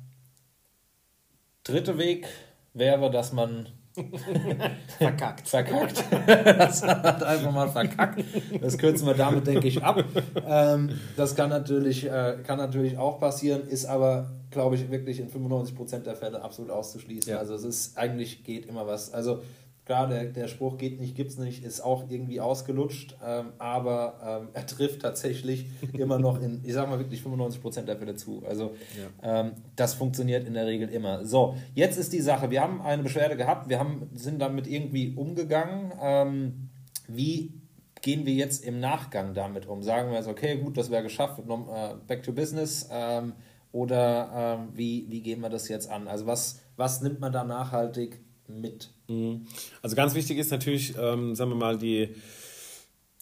dritte 1.62 1.98
Weg 1.98 2.26
wäre, 2.74 3.10
dass 3.10 3.32
man 3.32 3.68
verkackt. 4.98 5.48
Verkackt. 5.48 6.04
das 6.26 6.82
hat 6.82 7.22
einfach 7.22 7.52
mal 7.52 7.68
verkackt. 7.68 8.22
Das 8.60 8.76
kürzen 8.78 9.06
wir 9.06 9.14
damit, 9.14 9.46
denke 9.46 9.68
ich, 9.68 9.82
ab. 9.82 10.04
Ähm, 10.46 10.98
das 11.16 11.34
kann 11.34 11.50
natürlich, 11.50 12.06
äh, 12.06 12.36
kann 12.44 12.58
natürlich 12.58 12.98
auch 12.98 13.18
passieren, 13.18 13.66
ist 13.68 13.86
aber, 13.86 14.30
glaube 14.50 14.76
ich, 14.76 14.90
wirklich 14.90 15.20
in 15.20 15.30
95% 15.30 16.00
der 16.00 16.16
Fälle 16.16 16.42
absolut 16.42 16.70
auszuschließen. 16.70 17.32
Ja. 17.32 17.38
Also 17.38 17.54
es 17.54 17.64
ist, 17.64 17.98
eigentlich 17.98 18.44
geht 18.44 18.66
immer 18.66 18.86
was. 18.86 19.12
Also 19.12 19.42
Klar, 19.86 20.08
der, 20.08 20.24
der 20.24 20.48
Spruch 20.48 20.78
geht 20.78 20.98
nicht, 20.98 21.14
gibt's 21.14 21.38
nicht, 21.38 21.62
ist 21.62 21.80
auch 21.80 22.10
irgendwie 22.10 22.40
ausgelutscht, 22.40 23.16
ähm, 23.24 23.52
aber 23.58 24.40
ähm, 24.42 24.48
er 24.52 24.66
trifft 24.66 25.02
tatsächlich 25.02 25.66
immer 25.92 26.18
noch 26.18 26.42
in, 26.42 26.60
ich 26.64 26.74
sag 26.74 26.90
mal 26.90 26.98
wirklich 26.98 27.20
95% 27.20 27.82
der 27.82 27.96
Fälle 27.96 28.16
zu. 28.16 28.42
Also 28.44 28.74
ja. 29.22 29.42
ähm, 29.42 29.52
das 29.76 29.94
funktioniert 29.94 30.44
in 30.44 30.54
der 30.54 30.66
Regel 30.66 30.88
immer. 30.88 31.24
So, 31.24 31.54
jetzt 31.76 31.98
ist 31.98 32.12
die 32.12 32.20
Sache, 32.20 32.50
wir 32.50 32.62
haben 32.62 32.82
eine 32.82 33.04
Beschwerde 33.04 33.36
gehabt, 33.36 33.68
wir 33.68 33.78
haben, 33.78 34.10
sind 34.12 34.40
damit 34.40 34.66
irgendwie 34.66 35.14
umgegangen. 35.14 35.92
Ähm, 36.02 36.68
wie 37.06 37.54
gehen 38.02 38.26
wir 38.26 38.34
jetzt 38.34 38.64
im 38.64 38.80
Nachgang 38.80 39.34
damit 39.34 39.66
um? 39.66 39.84
Sagen 39.84 40.10
wir 40.10 40.16
jetzt, 40.16 40.28
okay, 40.28 40.56
gut, 40.56 40.76
das 40.76 40.90
wäre 40.90 41.04
geschafft, 41.04 41.38
äh, 41.38 41.94
back 42.08 42.24
to 42.24 42.32
business 42.32 42.88
ähm, 42.90 43.34
oder 43.70 44.58
ähm, 44.58 44.68
wie, 44.74 45.06
wie 45.08 45.22
gehen 45.22 45.42
wir 45.42 45.48
das 45.48 45.68
jetzt 45.68 45.88
an? 45.88 46.08
Also 46.08 46.26
was, 46.26 46.60
was 46.74 47.02
nimmt 47.02 47.20
man 47.20 47.32
da 47.32 47.44
nachhaltig 47.44 48.20
mit? 48.48 48.90
Mhm. 49.08 49.46
Also 49.82 49.96
ganz 49.96 50.14
wichtig 50.14 50.38
ist 50.38 50.50
natürlich, 50.50 50.94
ähm, 51.00 51.34
sagen 51.34 51.50
wir 51.50 51.56
mal, 51.56 51.78
die, 51.78 52.08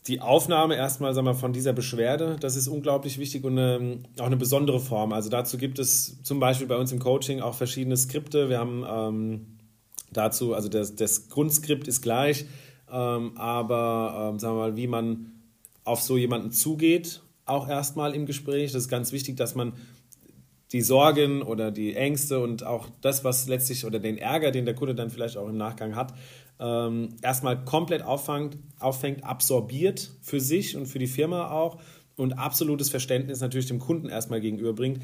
die 0.06 0.20
Aufnahme 0.20 0.76
erstmal 0.76 1.14
sagen 1.14 1.26
wir, 1.26 1.34
von 1.34 1.52
dieser 1.52 1.72
Beschwerde. 1.72 2.36
Das 2.40 2.56
ist 2.56 2.68
unglaublich 2.68 3.18
wichtig 3.18 3.44
und 3.44 3.58
eine, 3.58 3.98
auch 4.18 4.26
eine 4.26 4.36
besondere 4.36 4.80
Form. 4.80 5.12
Also 5.12 5.30
dazu 5.30 5.56
gibt 5.56 5.78
es 5.78 6.22
zum 6.22 6.40
Beispiel 6.40 6.66
bei 6.66 6.76
uns 6.76 6.92
im 6.92 6.98
Coaching 6.98 7.40
auch 7.40 7.54
verschiedene 7.54 7.96
Skripte. 7.96 8.48
Wir 8.48 8.58
haben 8.58 8.84
ähm, 8.88 9.46
dazu, 10.12 10.54
also 10.54 10.68
das, 10.68 10.94
das 10.94 11.28
Grundskript 11.28 11.88
ist 11.88 12.02
gleich, 12.02 12.44
ähm, 12.90 13.36
aber 13.36 14.30
ähm, 14.32 14.38
sagen 14.38 14.54
wir 14.56 14.60
mal, 14.60 14.76
wie 14.76 14.86
man 14.86 15.32
auf 15.84 16.00
so 16.00 16.16
jemanden 16.16 16.50
zugeht, 16.50 17.20
auch 17.46 17.68
erstmal 17.68 18.14
im 18.14 18.26
Gespräch. 18.26 18.72
Das 18.72 18.82
ist 18.82 18.88
ganz 18.88 19.12
wichtig, 19.12 19.36
dass 19.36 19.54
man 19.54 19.74
die 20.74 20.82
Sorgen 20.82 21.42
oder 21.42 21.70
die 21.70 21.94
Ängste 21.94 22.40
und 22.40 22.66
auch 22.66 22.88
das, 23.00 23.22
was 23.22 23.46
letztlich 23.46 23.86
oder 23.86 24.00
den 24.00 24.18
Ärger, 24.18 24.50
den 24.50 24.64
der 24.64 24.74
Kunde 24.74 24.96
dann 24.96 25.08
vielleicht 25.08 25.36
auch 25.36 25.48
im 25.48 25.56
Nachgang 25.56 25.94
hat, 25.94 26.12
ähm, 26.58 27.10
erstmal 27.22 27.64
komplett 27.64 28.02
auffängt, 28.02 28.58
auffängt, 28.80 29.22
absorbiert 29.22 30.10
für 30.20 30.40
sich 30.40 30.76
und 30.76 30.86
für 30.86 30.98
die 30.98 31.06
Firma 31.06 31.52
auch 31.52 31.78
und 32.16 32.32
absolutes 32.32 32.90
Verständnis 32.90 33.40
natürlich 33.40 33.66
dem 33.68 33.78
Kunden 33.78 34.08
erstmal 34.08 34.40
gegenüberbringt. 34.40 35.00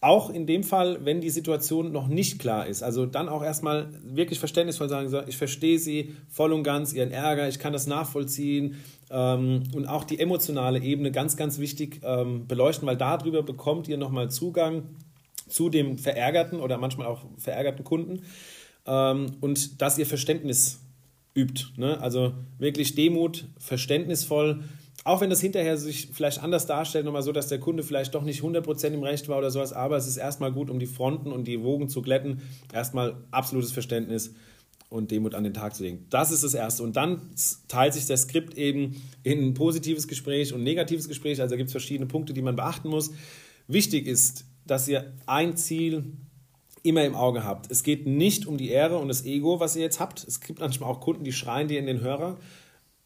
Auch 0.00 0.30
in 0.30 0.46
dem 0.46 0.62
Fall, 0.62 1.04
wenn 1.04 1.20
die 1.20 1.30
Situation 1.30 1.90
noch 1.90 2.06
nicht 2.06 2.38
klar 2.38 2.66
ist. 2.66 2.82
Also 2.82 3.04
dann 3.04 3.28
auch 3.28 3.42
erstmal 3.42 3.88
wirklich 4.04 4.38
verständnisvoll 4.38 4.88
sagen, 4.88 5.12
ich 5.26 5.36
verstehe 5.36 5.78
Sie 5.78 6.14
voll 6.28 6.52
und 6.52 6.62
ganz, 6.62 6.92
Ihren 6.92 7.10
Ärger, 7.10 7.48
ich 7.48 7.58
kann 7.58 7.72
das 7.72 7.86
nachvollziehen. 7.88 8.76
Ähm, 9.10 9.64
und 9.74 9.86
auch 9.86 10.04
die 10.04 10.20
emotionale 10.20 10.80
Ebene 10.80 11.10
ganz, 11.10 11.36
ganz 11.36 11.58
wichtig 11.58 12.00
ähm, 12.04 12.46
beleuchten, 12.46 12.86
weil 12.86 12.96
darüber 12.96 13.42
bekommt 13.42 13.88
ihr 13.88 13.96
nochmal 13.96 14.30
Zugang 14.30 14.84
zu 15.48 15.70
dem 15.70 15.98
verärgerten 15.98 16.60
oder 16.60 16.78
manchmal 16.78 17.06
auch 17.06 17.24
verärgerten 17.38 17.84
Kunden 17.84 18.22
ähm, 18.86 19.36
und 19.40 19.80
dass 19.80 19.98
ihr 19.98 20.06
Verständnis 20.06 20.80
übt. 21.34 21.66
Ne? 21.76 22.00
Also 22.00 22.34
wirklich 22.58 22.94
Demut, 22.94 23.46
verständnisvoll. 23.58 24.64
Auch 25.08 25.22
wenn 25.22 25.30
das 25.30 25.40
hinterher 25.40 25.78
sich 25.78 26.10
vielleicht 26.12 26.42
anders 26.42 26.66
darstellt, 26.66 27.06
nochmal 27.06 27.22
so, 27.22 27.32
dass 27.32 27.48
der 27.48 27.58
Kunde 27.58 27.82
vielleicht 27.82 28.14
doch 28.14 28.24
nicht 28.24 28.42
100% 28.42 28.88
im 28.88 29.02
Recht 29.02 29.26
war 29.30 29.38
oder 29.38 29.50
sowas, 29.50 29.72
aber 29.72 29.96
es 29.96 30.06
ist 30.06 30.18
erstmal 30.18 30.52
gut, 30.52 30.68
um 30.68 30.78
die 30.78 30.86
Fronten 30.86 31.32
und 31.32 31.48
die 31.48 31.62
Wogen 31.62 31.88
zu 31.88 32.02
glätten. 32.02 32.42
Erstmal 32.74 33.16
absolutes 33.30 33.72
Verständnis 33.72 34.34
und 34.90 35.10
Demut 35.10 35.34
an 35.34 35.44
den 35.44 35.54
Tag 35.54 35.74
zu 35.74 35.82
legen. 35.82 36.04
Das 36.10 36.30
ist 36.30 36.44
das 36.44 36.52
Erste. 36.52 36.82
Und 36.82 36.96
dann 36.96 37.22
teilt 37.68 37.94
sich 37.94 38.04
das 38.04 38.24
Skript 38.24 38.58
eben 38.58 39.00
in 39.22 39.42
ein 39.42 39.54
positives 39.54 40.08
Gespräch 40.08 40.52
und 40.52 40.60
ein 40.60 40.64
negatives 40.64 41.08
Gespräch. 41.08 41.40
Also 41.40 41.56
gibt 41.56 41.68
es 41.68 41.72
verschiedene 41.72 42.06
Punkte, 42.06 42.34
die 42.34 42.42
man 42.42 42.56
beachten 42.56 42.90
muss. 42.90 43.10
Wichtig 43.66 44.06
ist, 44.06 44.44
dass 44.66 44.88
ihr 44.88 45.14
ein 45.24 45.56
Ziel 45.56 46.04
immer 46.82 47.06
im 47.06 47.14
Auge 47.14 47.44
habt. 47.44 47.70
Es 47.70 47.82
geht 47.82 48.06
nicht 48.06 48.44
um 48.44 48.58
die 48.58 48.68
Ehre 48.68 48.98
und 48.98 49.08
das 49.08 49.24
Ego, 49.24 49.58
was 49.58 49.74
ihr 49.74 49.80
jetzt 49.80 50.00
habt. 50.00 50.22
Es 50.28 50.42
gibt 50.42 50.60
manchmal 50.60 50.90
auch 50.90 51.00
Kunden, 51.00 51.24
die 51.24 51.32
schreien 51.32 51.66
dir 51.66 51.78
in 51.78 51.86
den 51.86 52.02
Hörer. 52.02 52.36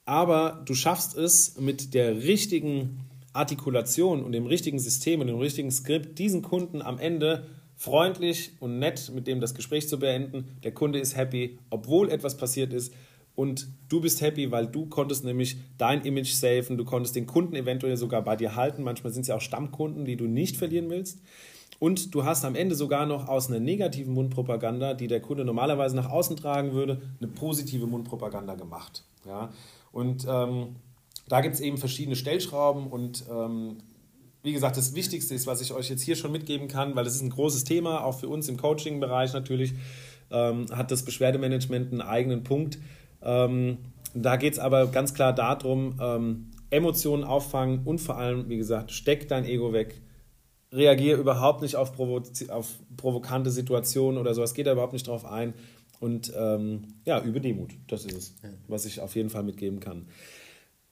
Aber 0.04 0.62
du 0.64 0.74
schaffst 0.74 1.16
es 1.16 1.58
mit 1.58 1.94
der 1.94 2.22
richtigen 2.22 3.00
Artikulation 3.32 4.22
und 4.22 4.32
dem 4.32 4.46
richtigen 4.46 4.78
System 4.78 5.20
und 5.20 5.28
dem 5.28 5.38
richtigen 5.38 5.70
Skript, 5.70 6.18
diesen 6.18 6.42
Kunden 6.42 6.82
am 6.82 6.98
Ende 6.98 7.46
freundlich 7.76 8.52
und 8.60 8.78
nett 8.78 9.10
mit 9.14 9.26
dem 9.26 9.40
das 9.40 9.54
Gespräch 9.54 9.88
zu 9.88 9.98
beenden. 9.98 10.56
Der 10.62 10.72
Kunde 10.72 10.98
ist 10.98 11.16
happy, 11.16 11.58
obwohl 11.70 12.10
etwas 12.10 12.36
passiert 12.36 12.72
ist. 12.72 12.92
Und 13.34 13.68
du 13.88 14.00
bist 14.00 14.20
happy, 14.20 14.50
weil 14.50 14.66
du 14.66 14.86
konntest 14.86 15.24
nämlich 15.24 15.56
dein 15.78 16.02
Image 16.02 16.32
safen, 16.32 16.76
du 16.76 16.84
konntest 16.84 17.16
den 17.16 17.26
Kunden 17.26 17.56
eventuell 17.56 17.96
sogar 17.96 18.22
bei 18.22 18.36
dir 18.36 18.56
halten. 18.56 18.82
Manchmal 18.82 19.12
sind 19.12 19.22
es 19.22 19.28
ja 19.28 19.36
auch 19.36 19.40
Stammkunden, 19.40 20.04
die 20.04 20.16
du 20.16 20.26
nicht 20.26 20.56
verlieren 20.56 20.90
willst. 20.90 21.20
Und 21.78 22.14
du 22.14 22.24
hast 22.24 22.44
am 22.44 22.54
Ende 22.54 22.74
sogar 22.74 23.06
noch 23.06 23.26
aus 23.26 23.48
einer 23.48 23.58
negativen 23.58 24.14
Mundpropaganda, 24.14 24.94
die 24.94 25.08
der 25.08 25.20
Kunde 25.20 25.44
normalerweise 25.44 25.96
nach 25.96 26.10
außen 26.10 26.36
tragen 26.36 26.72
würde, 26.72 27.00
eine 27.20 27.28
positive 27.28 27.86
Mundpropaganda 27.86 28.54
gemacht. 28.54 29.02
Ja? 29.26 29.50
Und 29.92 30.26
ähm, 30.28 30.76
da 31.28 31.40
gibt 31.40 31.54
es 31.54 31.60
eben 31.60 31.78
verschiedene 31.78 32.16
Stellschrauben 32.16 32.88
und 32.88 33.24
ähm, 33.30 33.78
wie 34.42 34.52
gesagt, 34.52 34.76
das 34.76 34.94
Wichtigste 34.94 35.34
ist, 35.34 35.46
was 35.46 35.60
ich 35.60 35.72
euch 35.72 35.88
jetzt 35.88 36.02
hier 36.02 36.16
schon 36.16 36.32
mitgeben 36.32 36.66
kann, 36.66 36.96
weil 36.96 37.06
es 37.06 37.14
ist 37.14 37.22
ein 37.22 37.30
großes 37.30 37.64
Thema, 37.64 38.04
auch 38.04 38.18
für 38.18 38.28
uns 38.28 38.48
im 38.48 38.56
Coaching-Bereich 38.56 39.32
natürlich, 39.32 39.74
ähm, 40.30 40.66
hat 40.72 40.90
das 40.90 41.04
Beschwerdemanagement 41.04 41.92
einen 41.92 42.00
eigenen 42.00 42.42
Punkt. 42.42 42.78
Ähm, 43.22 43.78
da 44.14 44.36
geht 44.36 44.54
es 44.54 44.58
aber 44.58 44.88
ganz 44.88 45.14
klar 45.14 45.32
darum, 45.32 45.94
ähm, 46.00 46.50
Emotionen 46.70 47.22
auffangen 47.22 47.82
und 47.84 48.00
vor 48.00 48.16
allem, 48.16 48.48
wie 48.48 48.56
gesagt, 48.56 48.90
steck 48.90 49.28
dein 49.28 49.44
Ego 49.44 49.72
weg, 49.72 50.00
reagiere 50.72 51.20
überhaupt 51.20 51.62
nicht 51.62 51.76
auf, 51.76 51.94
provo 51.94 52.22
auf 52.48 52.68
provokante 52.96 53.50
Situationen 53.50 54.18
oder 54.20 54.34
sowas, 54.34 54.54
geht 54.54 54.66
da 54.66 54.72
überhaupt 54.72 54.94
nicht 54.94 55.06
drauf 55.06 55.24
ein. 55.24 55.54
Und 56.02 56.32
ähm, 56.36 56.88
ja, 57.04 57.22
übe 57.22 57.40
Demut. 57.40 57.70
Das 57.86 58.04
ist 58.04 58.16
es, 58.16 58.34
was 58.66 58.86
ich 58.86 59.00
auf 59.00 59.14
jeden 59.14 59.30
Fall 59.30 59.44
mitgeben 59.44 59.78
kann. 59.78 60.08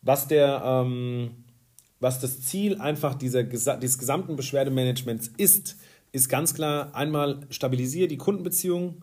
Was 0.02 0.28
der, 0.28 0.62
ähm, 0.64 1.32
was 1.98 2.20
das 2.20 2.42
Ziel 2.42 2.80
einfach 2.80 3.16
dieser, 3.16 3.42
dieses 3.42 3.98
gesamten 3.98 4.36
Beschwerdemanagements 4.36 5.32
ist, 5.36 5.78
ist 6.12 6.28
ganz 6.28 6.54
klar 6.54 6.94
einmal 6.94 7.40
stabilisiere 7.50 8.06
die 8.06 8.18
Kundenbeziehung. 8.18 9.02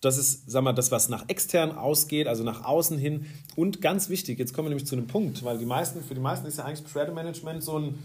Das 0.00 0.18
ist, 0.18 0.50
sag 0.50 0.64
mal, 0.64 0.72
das, 0.72 0.90
was 0.90 1.08
nach 1.08 1.28
extern 1.28 1.76
ausgeht, 1.78 2.26
also 2.26 2.42
nach 2.42 2.64
außen 2.64 2.98
hin. 2.98 3.26
Und 3.54 3.80
ganz 3.80 4.08
wichtig, 4.08 4.36
jetzt 4.40 4.52
kommen 4.52 4.66
wir 4.66 4.70
nämlich 4.70 4.88
zu 4.88 4.96
einem 4.96 5.06
Punkt, 5.06 5.44
weil 5.44 5.58
die 5.58 5.64
meisten, 5.64 6.02
für 6.02 6.14
die 6.14 6.20
meisten 6.20 6.48
ist 6.48 6.58
ja 6.58 6.64
eigentlich 6.64 6.82
Beschwerdemanagement 6.82 7.62
so 7.62 7.78
ein, 7.78 7.98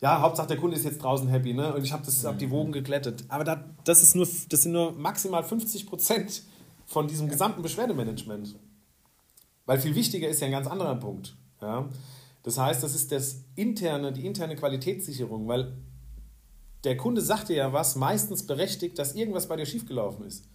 ja, 0.00 0.22
Hauptsache 0.22 0.48
der 0.48 0.56
Kunde 0.56 0.78
ist 0.78 0.84
jetzt 0.86 1.02
draußen 1.02 1.28
happy, 1.28 1.52
ne? 1.52 1.74
Und 1.74 1.84
ich 1.84 1.92
habe 1.92 2.10
mhm. 2.10 2.26
hab 2.26 2.38
die 2.38 2.50
Wogen 2.50 2.72
geglättet. 2.72 3.24
Aber 3.28 3.44
da, 3.44 3.62
das, 3.84 4.02
ist 4.02 4.16
nur, 4.16 4.26
das 4.48 4.62
sind 4.62 4.72
nur 4.72 4.92
maximal 4.92 5.44
50 5.44 5.86
Prozent 5.86 6.42
von 6.86 7.08
diesem 7.08 7.28
gesamten 7.28 7.62
Beschwerdemanagement. 7.62 8.56
Weil 9.66 9.80
viel 9.80 9.94
wichtiger 9.94 10.28
ist 10.28 10.40
ja 10.40 10.46
ein 10.46 10.52
ganz 10.52 10.66
anderer 10.66 10.96
Punkt. 10.96 11.36
Ja? 11.60 11.88
Das 12.42 12.58
heißt, 12.58 12.82
das 12.82 12.94
ist 12.94 13.10
das 13.10 13.44
interne, 13.56 14.12
die 14.12 14.26
interne 14.26 14.56
Qualitätssicherung, 14.56 15.48
weil 15.48 15.76
der 16.84 16.96
Kunde 16.96 17.22
sagt 17.22 17.48
dir 17.48 17.56
ja 17.56 17.72
was, 17.72 17.96
meistens 17.96 18.46
berechtigt, 18.46 18.98
dass 18.98 19.14
irgendwas 19.14 19.48
bei 19.48 19.56
dir 19.56 19.64
schiefgelaufen 19.64 20.26
ist. 20.26 20.46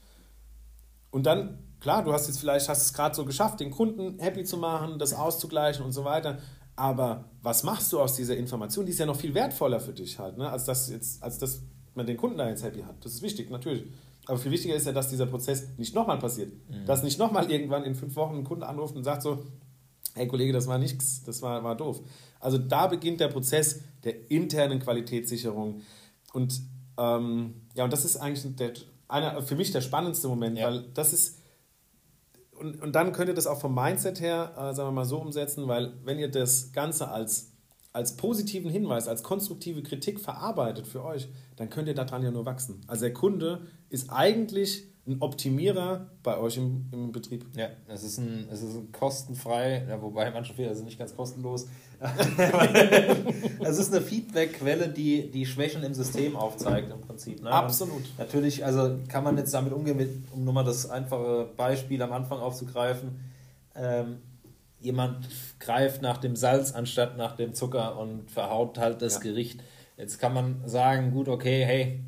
Und 1.09 1.25
dann, 1.25 1.57
klar, 1.79 2.03
du 2.03 2.13
hast 2.13 2.27
jetzt 2.27 2.39
vielleicht, 2.39 2.69
hast 2.69 2.83
es 2.83 2.93
gerade 2.93 3.15
so 3.15 3.25
geschafft, 3.25 3.59
den 3.59 3.71
Kunden 3.71 4.19
happy 4.19 4.43
zu 4.43 4.57
machen, 4.57 4.99
das 4.99 5.13
auszugleichen 5.13 5.83
und 5.83 5.91
so 5.91 6.05
weiter. 6.05 6.37
Aber 6.75 7.25
was 7.41 7.63
machst 7.63 7.91
du 7.91 7.99
aus 7.99 8.15
dieser 8.15 8.37
Information? 8.37 8.85
Die 8.85 8.91
ist 8.91 8.99
ja 8.99 9.07
noch 9.07 9.17
viel 9.17 9.33
wertvoller 9.33 9.79
für 9.79 9.91
dich 9.91 10.19
halt, 10.19 10.37
ne? 10.37 10.49
als, 10.49 10.65
das 10.65 10.89
jetzt, 10.89 11.21
als 11.23 11.39
dass 11.39 11.63
man 11.95 12.05
den 12.05 12.15
Kunden 12.15 12.37
da 12.37 12.47
jetzt 12.47 12.63
happy 12.63 12.81
hat. 12.81 13.03
Das 13.03 13.13
ist 13.13 13.21
wichtig, 13.23 13.49
natürlich. 13.49 13.91
Aber 14.29 14.37
viel 14.37 14.51
wichtiger 14.51 14.75
ist 14.75 14.85
ja, 14.85 14.91
dass 14.91 15.09
dieser 15.09 15.25
Prozess 15.25 15.69
nicht 15.77 15.95
nochmal 15.95 16.19
passiert. 16.19 16.53
Mhm. 16.69 16.85
Dass 16.85 17.01
nicht 17.01 17.17
nochmal 17.17 17.49
irgendwann 17.49 17.83
in 17.83 17.95
fünf 17.95 18.15
Wochen 18.15 18.35
ein 18.35 18.43
Kunde 18.43 18.67
anruft 18.67 18.95
und 18.95 19.03
sagt 19.03 19.23
so, 19.23 19.43
hey 20.13 20.27
Kollege, 20.27 20.53
das 20.53 20.67
war 20.67 20.77
nichts, 20.77 21.23
das 21.23 21.41
war, 21.41 21.63
war 21.63 21.75
doof. 21.75 22.01
Also 22.39 22.59
da 22.59 22.87
beginnt 22.87 23.21
der 23.21 23.29
Prozess 23.29 23.81
der 24.03 24.29
internen 24.29 24.79
Qualitätssicherung. 24.79 25.81
Und 26.33 26.61
ähm, 26.97 27.55
ja, 27.73 27.85
und 27.85 27.91
das 27.91 28.05
ist 28.05 28.17
eigentlich 28.17 28.55
der, 28.55 28.73
einer, 29.07 29.41
für 29.41 29.55
mich 29.55 29.71
der 29.71 29.81
spannendste 29.81 30.27
Moment, 30.27 30.59
ja. 30.59 30.67
weil 30.67 30.85
das 30.93 31.11
ist 31.11 31.39
und, 32.59 32.81
und 32.81 32.93
dann 32.93 33.13
könnt 33.13 33.29
ihr 33.29 33.33
das 33.33 33.47
auch 33.47 33.59
vom 33.59 33.73
Mindset 33.73 34.19
her, 34.19 34.51
äh, 34.55 34.73
sagen 34.75 34.89
wir 34.89 34.91
mal, 34.91 35.05
so 35.05 35.17
umsetzen, 35.17 35.67
weil 35.67 35.93
wenn 36.03 36.19
ihr 36.19 36.29
das 36.29 36.73
Ganze 36.73 37.07
als, 37.07 37.48
als 37.91 38.17
positiven 38.17 38.69
Hinweis, 38.69 39.07
als 39.07 39.23
konstruktive 39.23 39.81
Kritik 39.81 40.19
verarbeitet 40.19 40.87
für 40.87 41.03
euch, 41.03 41.27
dann 41.55 41.69
könnt 41.69 41.87
ihr 41.87 41.95
daran 41.95 42.23
ja 42.23 42.31
nur 42.31 42.45
wachsen. 42.45 42.81
Also 42.87 43.05
der 43.05 43.13
Kunde 43.13 43.61
ist 43.89 44.11
eigentlich 44.11 44.89
ein 45.07 45.21
Optimierer 45.21 46.11
bei 46.21 46.37
euch 46.37 46.57
im, 46.57 46.85
im 46.91 47.11
Betrieb. 47.11 47.45
Ja, 47.55 47.69
es 47.87 48.03
ist 48.03 48.19
ein, 48.19 48.47
es 48.51 48.61
ist 48.61 48.75
ein 48.75 48.91
kostenfrei, 48.91 49.85
ja, 49.89 49.99
wobei 50.01 50.29
manche 50.29 50.53
Fehler 50.53 50.75
sind 50.75 50.85
nicht 50.85 50.99
ganz 50.99 51.15
kostenlos. 51.15 51.67
es 53.59 53.77
ist 53.79 53.93
eine 53.93 54.01
Feedback-Quelle, 54.01 54.89
die 54.89 55.31
die 55.31 55.45
Schwächen 55.45 55.83
im 55.83 55.93
System 55.93 56.35
aufzeigt 56.35 56.91
im 56.91 57.01
Prinzip. 57.01 57.41
Ne? 57.41 57.51
Absolut. 57.51 57.95
Und 57.95 58.19
natürlich, 58.19 58.63
also 58.63 58.97
kann 59.07 59.23
man 59.23 59.37
jetzt 59.37 59.53
damit 59.53 59.73
umgehen, 59.73 60.25
um 60.31 60.43
nur 60.45 60.53
mal 60.53 60.63
das 60.63 60.89
einfache 60.89 61.49
Beispiel 61.57 62.01
am 62.01 62.13
Anfang 62.13 62.39
aufzugreifen. 62.39 63.19
Ähm, 63.75 64.19
jemand 64.79 65.27
greift 65.59 66.01
nach 66.01 66.17
dem 66.17 66.35
Salz 66.35 66.71
anstatt 66.71 67.17
nach 67.17 67.35
dem 67.35 67.53
Zucker 67.53 67.97
und 67.97 68.31
verhaut 68.31 68.77
halt 68.77 69.01
das 69.01 69.15
ja. 69.15 69.19
Gericht. 69.21 69.61
Jetzt 69.97 70.19
kann 70.19 70.33
man 70.33 70.61
sagen, 70.65 71.11
gut, 71.11 71.27
okay, 71.27 71.65
hey, 71.65 72.03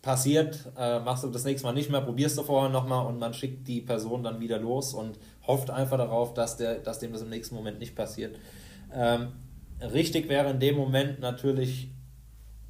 passiert, 0.00 0.72
äh, 0.78 1.00
machst 1.00 1.24
du 1.24 1.28
das 1.28 1.44
nächste 1.44 1.66
Mal 1.66 1.74
nicht 1.74 1.90
mehr, 1.90 2.00
probierst 2.00 2.38
du 2.38 2.42
vorher 2.42 2.70
nochmal 2.70 3.06
und 3.06 3.18
man 3.18 3.34
schickt 3.34 3.68
die 3.68 3.80
Person 3.80 4.22
dann 4.22 4.40
wieder 4.40 4.58
los 4.58 4.94
und 4.94 5.18
hofft 5.46 5.70
einfach 5.70 5.98
darauf, 5.98 6.34
dass, 6.34 6.56
der, 6.56 6.76
dass 6.78 6.98
dem 6.98 7.12
das 7.12 7.22
im 7.22 7.28
nächsten 7.28 7.54
Moment 7.54 7.78
nicht 7.78 7.94
passiert. 7.94 8.38
Ähm, 8.94 9.32
richtig 9.80 10.28
wäre 10.28 10.50
in 10.50 10.60
dem 10.60 10.76
Moment 10.76 11.20
natürlich, 11.20 11.90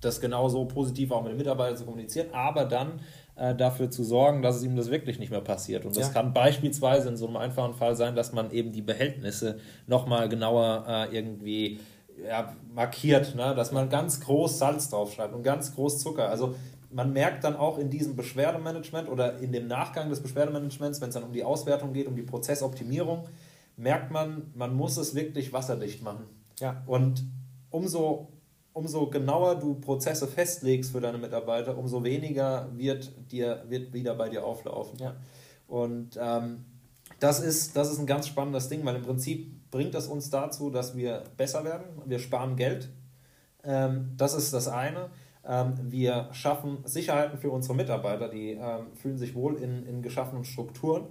das 0.00 0.20
genauso 0.20 0.64
positiv 0.64 1.10
auch 1.10 1.22
mit 1.22 1.32
dem 1.32 1.38
Mitarbeiter 1.38 1.76
zu 1.76 1.84
kommunizieren, 1.84 2.28
aber 2.32 2.64
dann 2.64 3.00
äh, 3.38 3.54
dafür 3.54 3.90
zu 3.90 4.04
sorgen, 4.04 4.42
dass 4.42 4.56
es 4.56 4.64
ihm 4.64 4.76
das 4.76 4.90
wirklich 4.90 5.18
nicht 5.18 5.30
mehr 5.30 5.40
passiert. 5.40 5.84
Und 5.84 5.96
das 5.96 6.08
ja. 6.08 6.12
kann 6.12 6.32
beispielsweise 6.32 7.08
in 7.08 7.16
so 7.16 7.26
einem 7.26 7.36
einfachen 7.36 7.74
Fall 7.74 7.96
sein, 7.96 8.16
dass 8.16 8.32
man 8.32 8.50
eben 8.50 8.72
die 8.72 8.82
Behältnisse 8.82 9.58
nochmal 9.86 10.28
genauer 10.28 10.84
äh, 10.88 11.16
irgendwie 11.16 11.80
ja, 12.26 12.54
markiert, 12.74 13.34
ne? 13.34 13.54
dass 13.54 13.72
man 13.72 13.88
ganz 13.88 14.20
groß 14.20 14.58
Salz 14.58 14.90
draufschreibt 14.90 15.34
und 15.34 15.42
ganz 15.42 15.74
groß 15.74 15.98
Zucker. 15.98 16.28
Also 16.28 16.54
man 16.90 17.12
merkt 17.12 17.44
dann 17.44 17.56
auch 17.56 17.78
in 17.78 17.90
diesem 17.90 18.16
Beschwerdemanagement 18.16 19.08
oder 19.08 19.38
in 19.38 19.52
dem 19.52 19.66
Nachgang 19.66 20.08
des 20.08 20.20
Beschwerdemanagements, 20.20 21.00
wenn 21.00 21.08
es 21.08 21.14
dann 21.14 21.24
um 21.24 21.32
die 21.32 21.44
Auswertung 21.44 21.92
geht, 21.92 22.06
um 22.06 22.16
die 22.16 22.22
Prozessoptimierung, 22.22 23.28
merkt 23.76 24.10
man, 24.10 24.50
man 24.54 24.74
muss 24.74 24.96
es 24.96 25.14
wirklich 25.14 25.52
wasserdicht 25.52 26.02
machen. 26.02 26.24
Ja. 26.58 26.82
Und 26.86 27.24
umso, 27.70 28.32
umso 28.78 29.10
genauer 29.10 29.56
du 29.56 29.74
Prozesse 29.74 30.28
festlegst 30.28 30.92
für 30.92 31.00
deine 31.00 31.18
Mitarbeiter, 31.18 31.76
umso 31.76 32.04
weniger 32.04 32.68
wird, 32.74 33.10
dir, 33.32 33.64
wird 33.68 33.92
wieder 33.92 34.14
bei 34.14 34.28
dir 34.28 34.44
auflaufen. 34.44 34.98
Ja. 35.00 35.16
Und 35.66 36.18
ähm, 36.20 36.64
das, 37.18 37.40
ist, 37.40 37.76
das 37.76 37.90
ist 37.90 37.98
ein 37.98 38.06
ganz 38.06 38.28
spannendes 38.28 38.68
Ding, 38.68 38.84
weil 38.84 38.94
im 38.94 39.02
Prinzip 39.02 39.70
bringt 39.72 39.94
das 39.94 40.06
uns 40.06 40.30
dazu, 40.30 40.70
dass 40.70 40.96
wir 40.96 41.24
besser 41.36 41.64
werden, 41.64 41.86
wir 42.06 42.20
sparen 42.20 42.54
Geld. 42.54 42.88
Ähm, 43.64 44.12
das 44.16 44.34
ist 44.34 44.52
das 44.54 44.68
eine. 44.68 45.10
Ähm, 45.44 45.74
wir 45.90 46.28
schaffen 46.32 46.78
Sicherheiten 46.84 47.36
für 47.38 47.50
unsere 47.50 47.74
Mitarbeiter, 47.74 48.28
die 48.28 48.52
ähm, 48.52 48.92
fühlen 48.94 49.18
sich 49.18 49.34
wohl 49.34 49.56
in, 49.56 49.84
in 49.86 50.02
geschaffenen 50.02 50.44
Strukturen. 50.44 51.06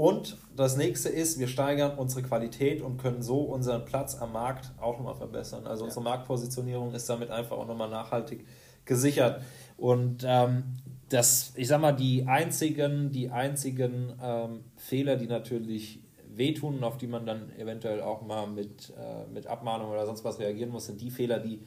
Und 0.00 0.38
das 0.56 0.78
nächste 0.78 1.10
ist, 1.10 1.38
wir 1.38 1.46
steigern 1.46 1.98
unsere 1.98 2.22
Qualität 2.22 2.80
und 2.80 2.96
können 2.96 3.20
so 3.20 3.40
unseren 3.42 3.84
Platz 3.84 4.16
am 4.16 4.32
Markt 4.32 4.70
auch 4.80 4.96
nochmal 4.96 5.14
verbessern. 5.14 5.66
Also 5.66 5.82
ja. 5.82 5.88
unsere 5.88 6.02
Marktpositionierung 6.02 6.94
ist 6.94 7.06
damit 7.10 7.30
einfach 7.30 7.58
auch 7.58 7.66
nochmal 7.66 7.90
nachhaltig 7.90 8.46
gesichert. 8.86 9.42
Und 9.76 10.24
ähm, 10.26 10.78
das, 11.10 11.52
ich 11.54 11.68
sag 11.68 11.82
mal, 11.82 11.92
die 11.92 12.26
einzigen, 12.26 13.12
die 13.12 13.28
einzigen 13.28 14.14
ähm, 14.22 14.64
Fehler, 14.74 15.16
die 15.16 15.26
natürlich 15.26 16.00
wehtun 16.34 16.82
auf 16.82 16.96
die 16.96 17.06
man 17.06 17.26
dann 17.26 17.54
eventuell 17.58 18.00
auch 18.00 18.22
mal 18.22 18.46
mit, 18.46 18.94
äh, 18.96 19.30
mit 19.30 19.48
Abmahnung 19.48 19.90
oder 19.90 20.06
sonst 20.06 20.24
was 20.24 20.38
reagieren 20.38 20.70
muss, 20.70 20.86
sind 20.86 21.02
die 21.02 21.10
Fehler, 21.10 21.40
die 21.40 21.60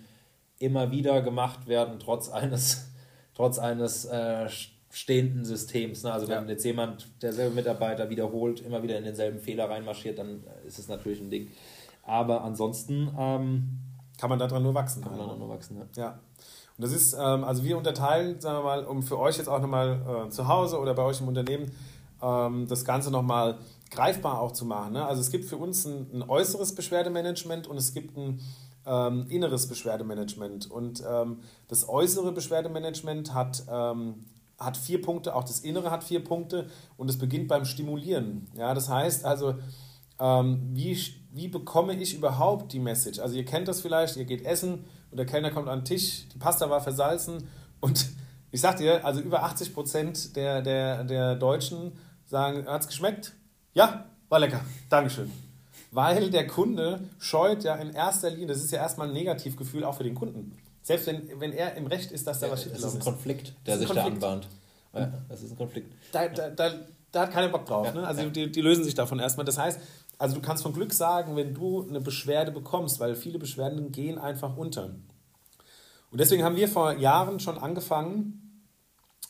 immer 0.58 0.90
wieder 0.90 1.22
gemacht 1.22 1.68
werden, 1.68 2.00
trotz 2.00 2.30
eines, 2.30 2.90
trotz 3.36 3.60
eines 3.60 4.06
äh, 4.06 4.50
stehenden 4.94 5.44
Systems. 5.44 6.04
Ne? 6.04 6.14
Also 6.14 6.28
wenn 6.28 6.44
ja. 6.44 6.50
jetzt 6.52 6.64
jemand, 6.64 7.08
derselbe 7.22 7.56
Mitarbeiter 7.56 8.10
wiederholt, 8.10 8.62
immer 8.62 8.84
wieder 8.84 8.98
in 8.98 9.04
denselben 9.04 9.40
Fehler 9.40 9.70
reinmarschiert, 9.70 10.20
dann 10.20 10.44
ist 10.68 10.78
es 10.78 10.88
natürlich 10.88 11.20
ein 11.20 11.32
Ding. 11.32 11.48
Aber 12.04 12.44
ansonsten 12.44 13.10
ähm, 13.18 13.80
kann 14.20 14.30
man 14.30 14.38
daran 14.38 14.62
nur 14.62 14.76
wachsen. 14.76 15.02
Kann 15.02 15.12
man 15.12 15.22
daran 15.22 15.40
nur 15.40 15.50
wachsen, 15.50 15.78
ja. 15.78 16.04
ja. 16.04 16.20
Und 16.78 16.84
das 16.84 16.92
ist, 16.92 17.14
ähm, 17.14 17.44
also 17.44 17.64
wir 17.64 17.78
unterteilen, 17.78 18.40
sagen 18.40 18.60
wir 18.60 18.64
mal, 18.64 18.86
um 18.86 19.02
für 19.02 19.18
euch 19.18 19.38
jetzt 19.38 19.48
auch 19.48 19.62
nochmal 19.62 20.28
äh, 20.28 20.30
zu 20.30 20.48
Hause 20.48 20.80
oder 20.80 20.94
bei 20.94 21.04
euch 21.04 21.22
im 21.22 21.28
Unternehmen 21.28 21.72
ähm, 22.22 22.68
das 22.68 22.86
Ganze 22.86 23.10
nochmal 23.10 23.58
greifbar 23.90 24.40
auch 24.40 24.52
zu 24.52 24.66
machen. 24.66 24.94
Ne? 24.94 25.06
Also 25.06 25.22
es 25.22 25.32
gibt 25.32 25.46
für 25.46 25.58
uns 25.58 25.86
ein, 25.86 26.08
ein 26.14 26.22
äußeres 26.24 26.76
Beschwerdemanagement 26.76 27.66
und 27.68 27.78
es 27.78 27.94
gibt 27.94 28.16
ein 28.16 28.42
ähm, 28.86 29.26
inneres 29.30 29.68
Beschwerdemanagement. 29.68 30.70
Und 30.70 31.04
ähm, 31.08 31.40
das 31.68 31.90
äußere 31.90 32.32
Beschwerdemanagement 32.32 33.34
hat 33.34 33.64
ähm, 33.72 34.26
hat 34.60 34.78
vier 34.78 35.02
Punkte, 35.02 35.36
auch 35.36 35.44
das 35.44 35.60
Innere 35.60 35.92
hat 35.92 36.04
vier 36.04 36.24
Punkte 36.24 36.68
und 36.98 37.10
es 37.10 37.18
beginnt 37.18 37.48
beim 37.48 37.66
Stimulieren. 37.66 38.48
Ja, 38.56 38.74
das 38.74 38.90
heißt 38.90 39.26
also, 39.26 39.56
ähm, 40.20 40.70
wie, 40.74 40.98
wie 41.32 41.48
bekomme 41.48 41.96
ich 41.96 42.16
überhaupt 42.16 42.72
die 42.74 42.80
Message? 42.80 43.20
Also 43.20 43.36
ihr 43.36 43.46
kennt 43.46 43.68
das 43.68 43.82
vielleicht, 43.82 44.16
ihr 44.18 44.26
geht 44.26 44.46
essen 44.46 44.86
und 45.12 45.18
der 45.18 45.26
Kellner 45.26 45.52
kommt 45.52 45.68
an 45.68 45.80
den 45.80 45.86
Tisch, 45.86 46.28
die 46.34 46.38
Pasta 46.38 46.70
war 46.70 46.82
versalzen 46.82 47.48
und 47.80 48.08
ich 48.52 48.62
sag 48.62 48.78
dir, 48.78 49.06
also 49.06 49.20
über 49.20 49.44
80 49.44 49.74
Prozent 49.74 50.36
der, 50.36 50.62
der, 50.62 51.04
der 51.04 51.36
Deutschen 51.36 51.94
sagen, 52.26 52.66
hat 52.68 52.82
es 52.82 52.88
geschmeckt? 52.88 53.34
Ja, 53.74 54.06
war 54.30 54.40
lecker, 54.40 54.62
Dankeschön. 54.90 55.32
Weil 55.92 56.32
der 56.32 56.48
Kunde 56.48 57.02
scheut 57.20 57.64
ja 57.64 57.76
in 57.76 57.92
erster 57.92 58.30
Linie, 58.30 58.48
das 58.48 58.64
ist 58.64 58.72
ja 58.72 58.80
erstmal 58.80 59.08
ein 59.08 59.14
Negativgefühl 59.14 59.84
auch 59.84 59.96
für 59.96 60.04
den 60.04 60.16
Kunden. 60.16 60.58
Selbst 60.84 61.08
wenn, 61.08 61.40
wenn 61.40 61.54
er 61.54 61.75
im 61.75 61.88
Recht 61.88 62.12
ist, 62.12 62.28
dass 62.28 62.40
da 62.40 62.48
ja, 62.48 62.52
was 62.52 62.63
schief 62.63 62.74
ist. 62.74 62.84
Das 62.84 62.94
ist 62.94 63.00
ein 63.00 63.04
Konflikt, 63.04 63.54
der 63.66 63.78
sich 63.78 63.88
Konflikt. 63.88 64.22
da 64.22 64.32
anbahnt. 64.32 64.48
Ja, 64.94 65.12
das 65.30 65.42
ist 65.42 65.52
ein 65.52 65.58
Konflikt. 65.58 65.92
Da, 66.12 66.28
da, 66.28 66.50
da, 66.50 66.74
da 67.12 67.22
hat 67.22 67.32
keiner 67.32 67.50
Bock 67.50 67.66
drauf. 67.66 67.88
Ja, 67.88 67.94
ne? 67.94 68.06
Also 68.06 68.30
die, 68.30 68.52
die 68.52 68.62
lösen 68.62 68.84
sich 68.84 68.94
davon 68.94 69.18
erstmal. 69.18 69.46
Das 69.46 69.58
heißt, 69.58 69.80
also 70.18 70.36
du 70.36 70.42
kannst 70.42 70.62
von 70.62 70.74
Glück 70.74 70.94
sagen, 70.94 71.36
wenn 71.36 71.54
du 71.54 71.88
eine 71.88 72.02
Beschwerde 72.02 72.52
bekommst, 72.52 73.00
weil 73.00 73.16
viele 73.16 73.40
Beschwerden 73.40 73.92
gehen 73.92 74.20
einfach 74.20 74.56
unter. 74.58 74.86
Und 76.12 76.20
deswegen 76.20 76.44
haben 76.44 76.58
wir 76.58 76.68
vor 76.68 76.94
Jahren 76.98 77.40
schon 77.40 77.58
angefangen, 77.58 78.63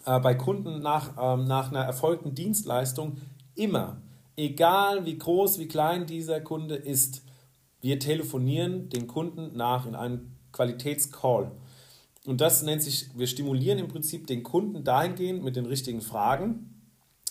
äh, 0.05 0.19
bei 0.19 0.35
Kunden 0.35 0.81
nach, 0.81 1.11
ähm, 1.19 1.45
nach 1.45 1.69
einer 1.69 1.83
erfolgten 1.83 2.35
Dienstleistung 2.35 3.17
immer, 3.55 4.01
egal 4.35 5.05
wie 5.05 5.17
groß, 5.17 5.59
wie 5.59 5.67
klein 5.67 6.05
dieser 6.05 6.41
Kunde 6.41 6.75
ist, 6.75 7.21
wir 7.79 7.99
telefonieren 7.99 8.89
den 8.89 9.07
Kunden 9.07 9.55
nach 9.55 9.85
in 9.85 9.95
einem 9.95 10.32
Qualitätscall. 10.53 11.51
Und 12.25 12.39
das 12.39 12.63
nennt 12.63 12.81
sich, 12.81 13.09
wir 13.15 13.27
stimulieren 13.27 13.79
im 13.79 13.89
Prinzip 13.89 14.27
den 14.27 14.43
Kunden 14.43 14.83
dahingehend 14.83 15.43
mit 15.43 15.57
den 15.57 15.65
richtigen 15.65 16.01
Fragen. 16.01 16.81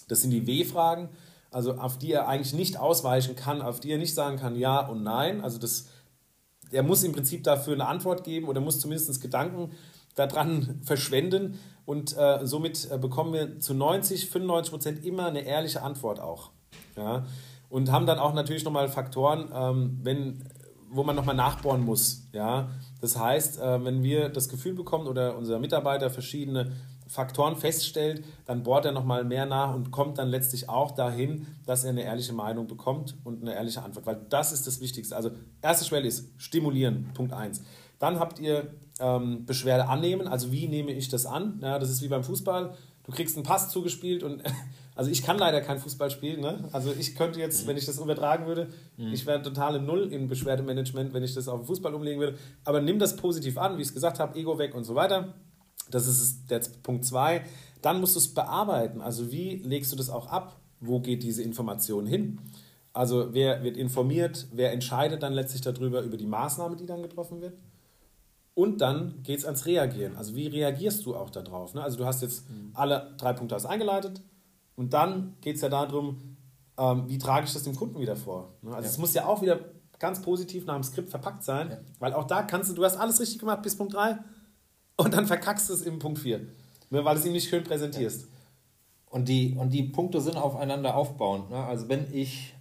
Das 0.08 0.20
sind 0.20 0.30
die 0.30 0.46
W-Fragen, 0.46 1.08
also 1.50 1.74
auf 1.74 1.96
die 1.96 2.12
er 2.12 2.28
eigentlich 2.28 2.52
nicht 2.52 2.76
ausweichen 2.78 3.34
kann, 3.34 3.62
auf 3.62 3.80
die 3.80 3.90
er 3.90 3.98
nicht 3.98 4.14
sagen 4.14 4.36
kann 4.36 4.56
Ja 4.56 4.86
und 4.86 5.02
Nein. 5.02 5.40
Also 5.40 5.58
das, 5.58 5.88
er 6.70 6.82
muss 6.82 7.02
im 7.04 7.12
Prinzip 7.12 7.44
dafür 7.44 7.72
eine 7.72 7.86
Antwort 7.86 8.24
geben 8.24 8.48
oder 8.48 8.60
muss 8.60 8.80
zumindest 8.80 9.20
Gedanken 9.22 9.72
daran 10.14 10.80
verschwenden. 10.84 11.58
Und 11.86 12.16
äh, 12.16 12.40
somit 12.46 12.90
äh, 12.90 12.98
bekommen 12.98 13.32
wir 13.32 13.60
zu 13.60 13.74
90, 13.74 14.28
95 14.28 14.70
Prozent 14.70 15.04
immer 15.04 15.26
eine 15.26 15.40
ehrliche 15.40 15.82
Antwort 15.82 16.20
auch. 16.20 16.50
Ja? 16.96 17.24
Und 17.70 17.90
haben 17.90 18.04
dann 18.04 18.18
auch 18.18 18.34
natürlich 18.34 18.64
nochmal 18.64 18.88
Faktoren, 18.88 19.50
ähm, 19.54 20.00
wenn, 20.02 20.44
wo 20.92 21.02
man 21.02 21.16
nochmal 21.16 21.34
nachbohren 21.34 21.84
muss. 21.84 22.28
Ja? 22.32 22.68
Das 23.00 23.18
heißt, 23.18 23.60
äh, 23.60 23.84
wenn 23.84 24.02
wir 24.02 24.28
das 24.28 24.48
Gefühl 24.48 24.74
bekommen 24.74 25.06
oder 25.06 25.36
unser 25.36 25.58
Mitarbeiter 25.58 26.10
verschiedene 26.10 26.72
Faktoren 27.08 27.56
feststellt, 27.56 28.24
dann 28.46 28.62
bohrt 28.62 28.84
er 28.84 28.92
nochmal 28.92 29.24
mehr 29.24 29.44
nach 29.44 29.74
und 29.74 29.90
kommt 29.90 30.18
dann 30.18 30.28
letztlich 30.28 30.68
auch 30.68 30.92
dahin, 30.92 31.46
dass 31.66 31.84
er 31.84 31.90
eine 31.90 32.02
ehrliche 32.04 32.32
Meinung 32.32 32.66
bekommt 32.66 33.16
und 33.24 33.42
eine 33.42 33.54
ehrliche 33.54 33.82
Antwort. 33.82 34.06
Weil 34.06 34.20
das 34.28 34.52
ist 34.52 34.66
das 34.66 34.80
Wichtigste. 34.80 35.16
Also 35.16 35.30
erste 35.60 35.84
Schwelle 35.84 36.08
ist 36.08 36.30
stimulieren, 36.38 37.10
Punkt 37.14 37.32
1. 37.32 37.62
Dann 37.98 38.18
habt 38.18 38.38
ihr 38.38 38.72
ähm, 38.98 39.44
Beschwerde 39.44 39.88
annehmen. 39.88 40.26
Also 40.26 40.52
wie 40.52 40.68
nehme 40.68 40.92
ich 40.92 41.08
das 41.08 41.26
an? 41.26 41.58
Ja, 41.62 41.78
das 41.78 41.90
ist 41.90 42.02
wie 42.02 42.08
beim 42.08 42.24
Fußball. 42.24 42.74
Du 43.04 43.12
kriegst 43.12 43.36
einen 43.36 43.44
Pass 43.44 43.70
zugespielt 43.70 44.22
und 44.22 44.42
also 44.94 45.10
ich 45.10 45.22
kann 45.22 45.38
leider 45.38 45.60
kein 45.60 45.78
Fußball 45.78 46.10
spielen. 46.10 46.40
Ne? 46.40 46.68
Also 46.72 46.92
ich 46.92 47.14
könnte 47.14 47.40
jetzt, 47.40 47.64
mhm. 47.64 47.68
wenn 47.68 47.76
ich 47.76 47.86
das 47.86 47.98
übertragen 47.98 48.46
würde, 48.46 48.68
mhm. 48.96 49.12
ich 49.12 49.26
wäre 49.26 49.42
totale 49.42 49.80
Null 49.80 50.12
im 50.12 50.28
Beschwerdemanagement, 50.28 51.12
wenn 51.12 51.22
ich 51.22 51.34
das 51.34 51.48
auf 51.48 51.60
den 51.60 51.66
Fußball 51.66 51.94
umlegen 51.94 52.20
würde. 52.20 52.38
Aber 52.64 52.80
nimm 52.80 52.98
das 52.98 53.16
positiv 53.16 53.58
an, 53.58 53.76
wie 53.78 53.82
ich 53.82 53.88
es 53.88 53.94
gesagt 53.94 54.18
habe, 54.18 54.38
Ego 54.38 54.58
weg 54.58 54.74
und 54.74 54.84
so 54.84 54.94
weiter. 54.94 55.34
Das 55.90 56.06
ist 56.06 56.50
der 56.50 56.60
Punkt 56.82 57.04
2. 57.04 57.44
Dann 57.82 58.00
musst 58.00 58.14
du 58.14 58.20
es 58.20 58.32
bearbeiten. 58.32 59.00
Also 59.00 59.32
wie 59.32 59.56
legst 59.56 59.92
du 59.92 59.96
das 59.96 60.10
auch 60.10 60.26
ab? 60.26 60.60
Wo 60.80 61.00
geht 61.00 61.22
diese 61.22 61.42
Information 61.42 62.06
hin? 62.06 62.40
Also 62.92 63.32
wer 63.32 63.62
wird 63.62 63.76
informiert? 63.76 64.46
Wer 64.52 64.72
entscheidet 64.72 65.22
dann 65.22 65.32
letztlich 65.32 65.62
darüber, 65.62 66.02
über 66.02 66.16
die 66.16 66.26
Maßnahme, 66.26 66.76
die 66.76 66.86
dann 66.86 67.02
getroffen 67.02 67.40
wird? 67.40 67.54
Und 68.54 68.80
dann 68.80 69.22
geht 69.22 69.38
es 69.38 69.44
ans 69.46 69.64
Reagieren. 69.64 70.16
Also 70.16 70.34
wie 70.34 70.46
reagierst 70.46 71.06
du 71.06 71.16
auch 71.16 71.30
darauf? 71.30 71.74
Ne? 71.74 71.82
Also 71.82 71.96
du 71.96 72.04
hast 72.04 72.20
jetzt 72.22 72.48
mhm. 72.50 72.70
alle 72.74 73.14
drei 73.16 73.32
Punkte 73.32 73.54
hast 73.54 73.64
eingeleitet 73.64 74.22
und 74.76 74.92
dann 74.92 75.34
geht 75.40 75.56
es 75.56 75.62
ja 75.62 75.70
darum, 75.70 76.36
ähm, 76.78 77.04
wie 77.08 77.18
trage 77.18 77.46
ich 77.46 77.52
das 77.52 77.62
dem 77.62 77.76
Kunden 77.76 77.98
wieder 77.98 78.16
vor. 78.16 78.52
Ne? 78.60 78.74
Also 78.74 78.84
ja. 78.84 78.90
es 78.90 78.98
muss 78.98 79.14
ja 79.14 79.26
auch 79.26 79.40
wieder 79.40 79.60
ganz 79.98 80.20
positiv 80.20 80.66
nach 80.66 80.74
dem 80.74 80.82
Skript 80.82 81.08
verpackt 81.08 81.44
sein, 81.44 81.70
ja. 81.70 81.78
weil 81.98 82.12
auch 82.12 82.24
da 82.24 82.42
kannst 82.42 82.70
du, 82.70 82.74
du 82.74 82.84
hast 82.84 82.96
alles 82.96 83.20
richtig 83.20 83.38
gemacht 83.38 83.62
bis 83.62 83.76
Punkt 83.76 83.94
3 83.94 84.18
und 84.96 85.14
dann 85.14 85.26
verkackst 85.26 85.70
du 85.70 85.74
es 85.74 85.82
im 85.82 85.98
Punkt 85.98 86.18
4, 86.18 86.38
ne? 86.38 87.04
weil 87.04 87.14
du 87.14 87.20
es 87.20 87.26
ihm 87.26 87.32
nicht 87.32 87.48
schön 87.48 87.64
präsentierst. 87.64 88.22
Ja. 88.22 88.26
Und, 89.10 89.28
die, 89.28 89.56
und 89.58 89.70
die 89.70 89.84
Punkte 89.84 90.20
sind 90.20 90.36
aufeinander 90.36 90.96
aufbauend. 90.96 91.50
Ne? 91.50 91.56
Also 91.56 91.88
wenn 91.88 92.12
ich 92.12 92.54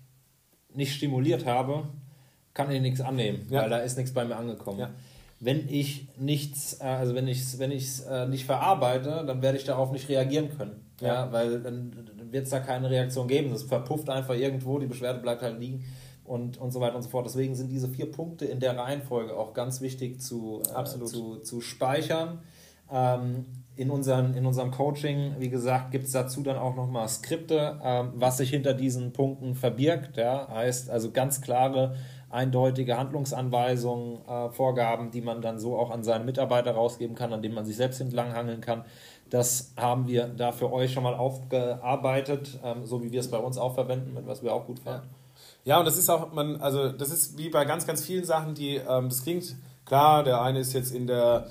nicht 0.74 0.94
stimuliert 0.94 1.46
habe, 1.46 1.88
kann 2.54 2.70
ich 2.72 2.82
nichts 2.82 3.02
annehmen, 3.02 3.46
weil 3.50 3.70
da 3.70 3.78
ist 3.78 3.98
nichts 3.98 4.14
bei 4.14 4.24
mir 4.26 4.36
angekommen 4.36 4.80
wenn 5.42 5.68
ich 5.68 6.08
nichts, 6.18 6.80
äh, 6.80 6.86
also 6.86 7.16
wenn 7.16 7.28
ich 7.28 7.42
es 7.42 7.60
wenn 7.60 7.72
äh, 7.72 8.28
nicht 8.28 8.46
verarbeite, 8.46 9.26
dann 9.26 9.42
werde 9.42 9.58
ich 9.58 9.66
darauf 9.66 9.92
nicht 9.92 10.08
reagieren 10.08 10.56
können. 10.56 10.86
Ja, 11.02 11.08
ja 11.08 11.32
weil 11.32 11.60
dann 11.62 11.92
wird 12.32 12.46
es 12.46 12.52
da 12.52 12.60
keine 12.60 12.90
Reaktion 12.90 13.28
geben. 13.28 13.50
Das 13.50 13.64
verpufft 13.64 14.10
einfach 14.10 14.36
irgendwo, 14.36 14.78
die 14.78 14.86
Beschwerde 14.86 15.20
bleibt 15.20 15.42
halt 15.42 15.60
liegen 15.60 15.84
und, 16.24 16.60
und 16.60 16.72
so 16.72 16.80
weiter 16.80 16.96
und 16.96 17.02
so 17.02 17.10
fort. 17.10 17.26
Deswegen 17.26 17.56
sind 17.56 17.72
diese 17.72 17.90
vier 17.90 18.12
Punkte 18.12 18.46
in 18.46 18.60
der 18.60 18.78
Reihenfolge 18.78 19.36
auch 19.36 19.54
ganz 19.54 19.82
wichtig 19.82 20.22
zu, 20.22 20.62
äh, 20.76 20.84
zu, 20.86 21.38
zu 21.38 21.60
speichern. 21.60 22.40
Ähm, 22.92 23.46
in, 23.76 23.90
unseren, 23.90 24.36
in 24.36 24.46
unserem 24.46 24.70
Coaching, 24.70 25.36
wie 25.40 25.50
gesagt, 25.50 25.90
gibt 25.90 26.06
es 26.06 26.12
dazu 26.12 26.44
dann 26.44 26.58
auch 26.58 26.76
nochmal 26.76 27.10
Skripte, 27.10 27.80
ähm, 27.84 28.12
was 28.14 28.38
sich 28.38 28.52
hinter 28.52 28.76
diesen 28.76 29.12
Punkten 29.12 29.56
verbirgt. 29.56 30.18
Ja? 30.18 30.48
Heißt 30.50 30.92
also 30.92 31.10
ganz 31.10 31.42
klare 31.42 31.96
eindeutige 32.32 32.98
Handlungsanweisungen, 32.98 34.26
äh, 34.28 34.50
Vorgaben, 34.50 35.12
die 35.12 35.22
man 35.22 35.42
dann 35.42 35.60
so 35.60 35.78
auch 35.78 35.92
an 35.92 36.04
seine 36.04 36.24
Mitarbeiter 36.24 36.72
rausgeben 36.72 37.16
kann, 37.16 37.34
an 37.34 37.42
denen 37.42 37.56
man 37.56 37.66
sich 37.66 37.76
selbst 37.76 38.02
entlanghangeln 38.02 38.62
kann. 38.62 38.86
Das 39.30 39.74
haben 39.78 40.08
wir 40.08 40.28
da 40.28 40.52
für 40.52 40.72
euch 40.72 40.94
schon 40.94 41.04
mal 41.04 41.14
aufgearbeitet, 41.14 42.60
ähm, 42.64 42.86
so 42.86 43.02
wie 43.04 43.12
wir 43.12 43.20
es 43.20 43.32
bei 43.32 43.38
uns 43.38 43.58
auch 43.58 43.76
verwenden, 43.76 44.14
mit 44.14 44.28
was 44.28 44.44
wir 44.44 44.54
auch 44.54 44.66
gut 44.66 44.80
fanden. 44.80 45.08
Ja, 45.64 45.80
und 45.80 45.86
das 45.86 45.98
ist 45.98 46.10
auch, 46.10 46.34
man, 46.34 46.60
also 46.60 46.92
das 46.92 47.12
ist 47.12 47.38
wie 47.38 47.50
bei 47.50 47.66
ganz, 47.66 47.86
ganz 47.86 48.04
vielen 48.04 48.26
Sachen, 48.26 48.56
die, 48.56 48.76
ähm, 48.76 49.10
das 49.10 49.24
klingt 49.24 49.56
klar, 49.86 50.24
der 50.24 50.42
eine 50.42 50.60
ist 50.60 50.74
jetzt 50.74 50.94
in 50.94 51.08
der 51.08 51.48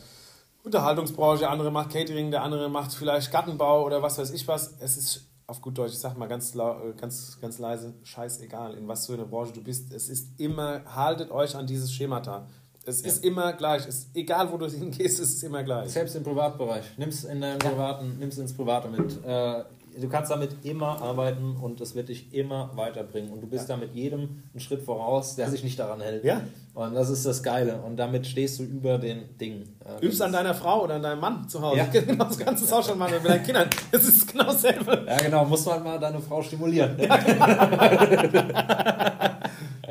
Unterhaltungsbranche, 0.63 1.41
der 1.41 1.51
andere 1.51 1.71
macht 1.71 1.91
Catering, 1.91 2.31
der 2.31 2.43
andere 2.43 2.69
macht 2.69 2.93
vielleicht 2.93 3.31
Gartenbau 3.33 3.85
oder 3.85 4.03
was 4.03 4.19
weiß 4.19 4.31
ich 4.33 4.47
was. 4.47 4.75
Es 4.81 4.97
ist 4.97 5.30
auf 5.51 5.61
gut 5.61 5.77
Deutsch, 5.77 5.93
ich 5.93 5.99
sag 5.99 6.17
mal 6.17 6.29
ganz, 6.29 6.55
äh, 6.55 6.93
ganz, 6.97 7.39
ganz 7.41 7.59
leise, 7.59 7.93
scheißegal, 8.05 8.75
in 8.75 8.87
was 8.87 9.07
für 9.07 9.15
eine 9.15 9.25
Branche 9.25 9.53
du 9.53 9.63
bist. 9.63 9.93
Es 9.93 10.09
ist 10.09 10.39
immer, 10.39 10.83
haltet 10.87 11.33
euch 11.33 11.57
an 11.57 11.67
dieses 11.67 11.93
Schemata. 11.93 12.47
Es 12.87 13.03
ja. 13.03 13.09
ist 13.09 13.25
immer 13.25 13.53
gleich. 13.53 13.87
Es, 13.87 14.09
egal, 14.15 14.51
wo 14.53 14.57
du 14.57 14.67
hingehst, 14.71 15.19
es 15.19 15.35
ist 15.35 15.43
immer 15.43 15.65
gleich. 15.65 15.91
Selbst 15.91 16.15
im 16.15 16.23
Privatbereich. 16.23 16.85
Nimm 16.97 17.09
es 17.09 17.25
in 17.25 17.41
deinem 17.41 17.59
ja. 17.61 17.69
privaten, 17.69 18.17
nimm's 18.19 18.39
ins 18.39 18.53
Private 18.53 18.89
mit. 18.89 19.25
Äh, 19.25 19.65
du 20.01 20.09
kannst 20.09 20.31
damit 20.31 20.65
immer 20.65 21.01
arbeiten 21.03 21.57
und 21.57 21.81
es 21.81 21.95
wird 21.95 22.09
dich 22.09 22.35
immer 22.35 22.71
weiterbringen. 22.75 23.31
Und 23.31 23.41
du 23.43 23.47
bist 23.47 23.69
ja. 23.69 23.77
damit 23.77 23.95
jedem 23.95 24.43
einen 24.53 24.61
Schritt 24.61 24.83
voraus, 24.83 25.37
der 25.37 25.49
sich 25.51 25.63
nicht 25.63 25.79
daran 25.79 26.01
hält. 26.01 26.25
Ja. 26.25 26.43
Und 26.75 26.95
das 26.95 27.11
ist 27.11 27.27
das 27.27 27.43
Geile. 27.43 27.81
Und 27.83 27.97
damit 27.97 28.27
stehst 28.27 28.59
du 28.59 28.63
über 28.63 28.99
den 28.99 29.37
Dingen. 29.39 29.77
Übst 30.01 30.23
an 30.23 30.33
deiner 30.33 30.55
Frau 30.55 30.85
oder 30.85 30.95
an 30.95 31.03
deinem 31.03 31.21
Mann 31.21 31.49
zu 31.49 31.61
Hause. 31.61 31.79
Ja. 31.79 31.87
Genau, 32.11 32.25
das 32.25 32.39
kannst 32.39 32.71
du 32.71 32.75
auch 32.75 32.85
schon 32.85 32.99
mal 32.99 33.11
mit 33.11 33.25
deinen 33.25 33.43
Kindern. 33.43 33.69
Das 33.93 34.05
ist 34.05 34.31
genau 34.31 34.45
dasselbe. 34.45 35.05
Ja, 35.07 35.17
genau. 35.19 35.45
Muss 35.45 35.65
man 35.67 35.83
mal 35.83 35.99
deine 35.99 36.21
Frau 36.21 36.43
stimulieren. 36.43 36.99
Ja, 36.99 37.17
genau. 37.17 37.47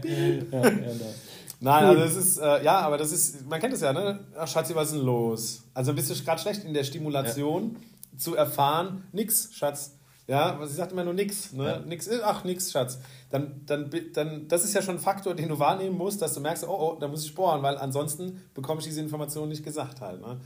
ja, 0.04 0.70
genau. 0.70 1.14
Nein, 1.62 1.84
also 1.84 2.02
das 2.02 2.16
ist, 2.16 2.38
äh, 2.38 2.64
ja, 2.64 2.80
aber 2.80 2.98
das 2.98 3.12
ist, 3.12 3.46
man 3.48 3.60
kennt 3.60 3.74
es 3.74 3.82
ja, 3.82 3.92
ne? 3.92 4.20
Ach, 4.38 4.48
Schatzi, 4.48 4.74
was 4.74 4.90
ist 4.90 4.96
denn 4.96 5.06
los? 5.06 5.64
Also 5.74 5.94
bist 5.94 6.10
du 6.10 6.24
gerade 6.24 6.42
schlecht 6.42 6.64
in 6.64 6.74
der 6.74 6.86
Stimulation 6.86 7.76
ja. 7.76 8.18
zu 8.18 8.36
erfahren, 8.36 9.04
nix, 9.12 9.50
Schatz. 9.54 9.96
Ja, 10.30 10.60
sie 10.64 10.76
sagt 10.76 10.92
immer 10.92 11.04
nur 11.04 11.16
nix, 11.16 11.54
ne? 11.54 11.66
Ja. 11.66 11.80
Nix, 11.80 12.08
ach, 12.24 12.44
nix, 12.44 12.72
Schatz. 12.72 13.00
Dann, 13.32 13.62
dann, 13.66 13.90
dann, 14.14 14.48
das 14.48 14.64
ist 14.64 14.76
ja 14.76 14.84
schon 14.84 14.98
ein 14.98 15.02
Faktor, 15.02 15.34
den 15.34 15.50
du 15.50 15.58
wahrnehmen 15.58 15.98
musst, 15.98 16.22
dass 16.22 16.36
du 16.36 16.40
merkst, 16.40 16.66
oh, 16.68 16.78
oh, 16.80 16.98
da 17.00 17.08
muss 17.08 17.26
ich 17.26 17.34
bohren, 17.34 17.64
weil 17.64 17.80
ansonsten 17.80 18.40
bekomme 18.54 18.80
ich 18.80 18.86
diese 18.86 19.02
Information 19.02 19.50
nicht 19.50 19.64
gesagt 19.64 20.02
halt. 20.02 20.22
Ne? 20.22 20.40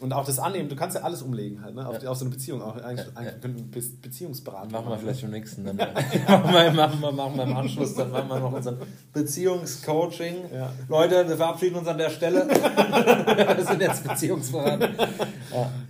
Und 0.00 0.12
auch 0.12 0.24
das 0.24 0.38
Annehmen, 0.38 0.68
du 0.68 0.74
kannst 0.74 0.96
ja 0.96 1.02
alles 1.02 1.22
umlegen 1.22 1.62
halt, 1.62 1.74
ne? 1.74 1.86
auf, 1.86 2.02
ja. 2.02 2.10
auf 2.10 2.16
so 2.16 2.24
eine 2.24 2.34
Beziehung 2.34 2.62
auch. 2.62 2.76
Eigentlich, 2.76 3.06
ja, 3.06 3.12
eigentlich 3.14 3.34
ja. 3.42 3.48
Be 3.70 3.82
Beziehungsberatung. 4.02 4.72
Machen 4.72 4.88
wir 4.88 4.98
vielleicht 4.98 5.20
schon 5.20 5.30
nächsten. 5.30 5.64
Dann 5.64 5.76
machen, 5.76 5.94
wir, 6.26 6.72
machen, 6.72 7.00
wir, 7.00 7.12
machen 7.12 7.36
wir 7.36 7.44
im 7.44 7.56
Anschluss, 7.56 7.94
dann 7.94 8.10
machen 8.10 8.28
wir 8.28 8.40
noch 8.40 8.52
unseren 8.52 8.78
Beziehungscoaching. 9.12 10.36
Ja. 10.52 10.72
Leute, 10.88 11.28
wir 11.28 11.36
verabschieden 11.36 11.76
uns 11.76 11.86
an 11.86 11.98
der 11.98 12.10
Stelle. 12.10 12.48
wir 13.56 13.64
sind 13.64 13.80
jetzt 13.80 14.02
Beziehungsberater. 14.02 14.88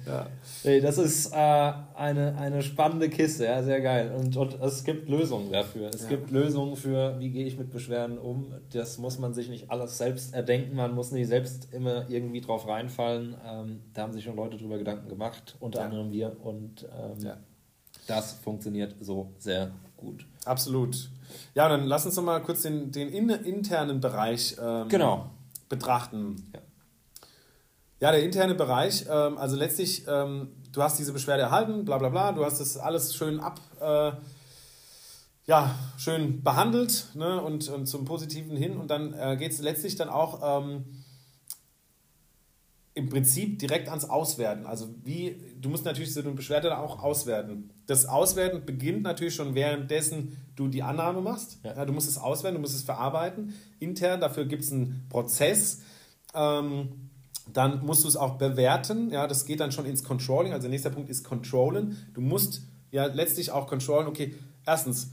Ja. 0.07 0.27
Nee, 0.65 0.81
das 0.81 0.99
ist 0.99 1.33
äh, 1.33 1.37
eine, 1.37 2.37
eine 2.39 2.63
spannende 2.63 3.09
Kiste, 3.09 3.45
ja, 3.47 3.63
sehr 3.63 3.81
geil. 3.81 4.13
Und, 4.17 4.37
und 4.37 4.61
es 4.61 4.85
gibt 4.85 5.09
Lösungen 5.09 5.51
dafür. 5.51 5.91
Es 5.93 6.09
gibt 6.09 6.31
Lösungen 6.31 6.77
für, 6.77 7.19
wie 7.19 7.31
gehe 7.31 7.47
ich 7.47 7.59
mit 7.59 7.71
Beschwerden 7.71 8.19
um. 8.19 8.53
Das 8.73 8.99
muss 8.99 9.19
man 9.19 9.35
sich 9.35 9.49
nicht 9.49 9.71
alles 9.71 9.99
selbst 9.99 10.35
erdenken, 10.35 10.77
man 10.77 10.95
muss 10.95 11.13
nicht 11.13 11.29
selbst 11.29 11.73
immer 11.73 12.09
irgendwie 12.09 12.41
drauf 12.41 12.69
reinfallen. 12.69 13.37
Ähm, 13.49 13.81
da 13.95 14.02
haben 14.03 14.13
sich 14.13 14.25
schon 14.25 14.37
Leute 14.37 14.57
drüber 14.57 14.79
Gedanken 14.79 15.09
gemacht, 15.09 15.57
unter 15.61 15.81
ja. 15.81 15.85
anderem 15.87 16.13
wir. 16.13 16.37
Und 16.43 16.85
ähm, 16.85 17.25
ja. 17.25 17.37
das 18.07 18.35
funktioniert 18.35 18.97
so 19.01 19.33
sehr 19.39 19.73
gut. 19.97 20.27
Absolut. 20.45 21.11
Ja, 21.55 21.69
dann 21.69 21.85
lass 21.87 22.05
uns 22.05 22.17
noch 22.17 22.25
mal 22.25 22.43
kurz 22.43 22.63
den, 22.63 22.93
den 22.93 23.09
in, 23.09 23.31
internen 23.31 24.01
Bereich 24.01 24.57
ähm, 24.61 24.89
genau. 24.89 25.31
betrachten. 25.69 26.51
Ja. 26.53 26.61
ja. 28.01 28.13
der 28.13 28.23
interne 28.23 28.55
Bereich, 28.55 29.07
ähm, 29.09 29.39
also 29.39 29.57
letztlich, 29.57 30.07
ähm, 30.09 30.53
du 30.73 30.83
hast 30.83 30.99
diese 30.99 31.13
Beschwerde 31.13 31.45
erhalten, 31.45 31.85
bla 31.85 31.99
bla 31.99 32.09
bla, 32.09 32.33
du 32.33 32.45
hast 32.45 32.61
das 32.61 32.77
alles 32.77 33.15
schön 33.15 33.41
ab, 33.41 33.61
äh, 33.81 34.13
ja, 35.45 35.75
schön 35.97 36.43
behandelt 36.43 37.09
ne, 37.15 37.43
und, 37.43 37.69
und 37.69 37.87
zum 37.87 38.05
Positiven 38.05 38.57
hin 38.57 38.77
und 38.77 38.91
dann 38.91 39.13
äh, 39.15 39.37
geht 39.37 39.53
es 39.53 39.61
letztlich 39.61 39.97
dann 39.97 40.09
auch 40.09 40.63
ähm, 40.63 41.02
im 42.95 43.09
Prinzip 43.09 43.59
direkt 43.59 43.89
ans 43.89 44.05
Auswerten. 44.05 44.67
Also 44.67 44.95
wie, 45.03 45.37
du 45.59 45.71
musst 45.71 45.85
natürlich 45.85 46.13
so 46.13 46.21
eine 46.21 46.33
Beschwerde 46.33 46.69
dann 46.69 46.79
auch 46.79 47.03
auswerten. 47.03 47.71
Das 47.87 48.05
Auswerten 48.07 48.65
beginnt 48.67 49.03
natürlich 49.03 49.35
schon 49.35 49.55
währenddessen 49.55 50.37
du 50.57 50.69
die 50.69 50.83
Annahme 50.83 51.23
machst. 51.23 51.59
Ja. 51.65 51.85
Du 51.87 51.93
musst 51.93 52.09
es 52.09 52.19
auswerten, 52.19 52.57
du 52.57 52.61
musst 52.61 52.75
es 52.75 52.83
verarbeiten. 52.83 53.55
Intern, 53.79 54.21
dafür 54.21 54.45
gibt 54.45 54.63
es 54.63 54.73
einen 54.73 55.07
Prozess. 55.09 55.81
Ähm, 56.35 57.11
dann 57.51 57.85
musst 57.85 58.05
du 58.05 58.09
es 58.09 58.17
auch 58.17 58.37
bewerten. 58.37 59.11
Ja, 59.11 59.27
das 59.27 59.47
geht 59.47 59.61
dann 59.61 59.73
schon 59.73 59.87
ins 59.87 60.05
Controlling. 60.05 60.53
Also 60.53 60.63
der 60.63 60.71
nächste 60.71 60.91
Punkt 60.91 61.09
ist 61.09 61.25
Controllen. 61.25 61.97
Du 62.13 62.21
musst 62.21 62.63
ja 62.91 63.07
letztlich 63.07 63.51
auch 63.51 63.67
controllen, 63.67 64.07
okay, 64.07 64.35
erstens, 64.67 65.13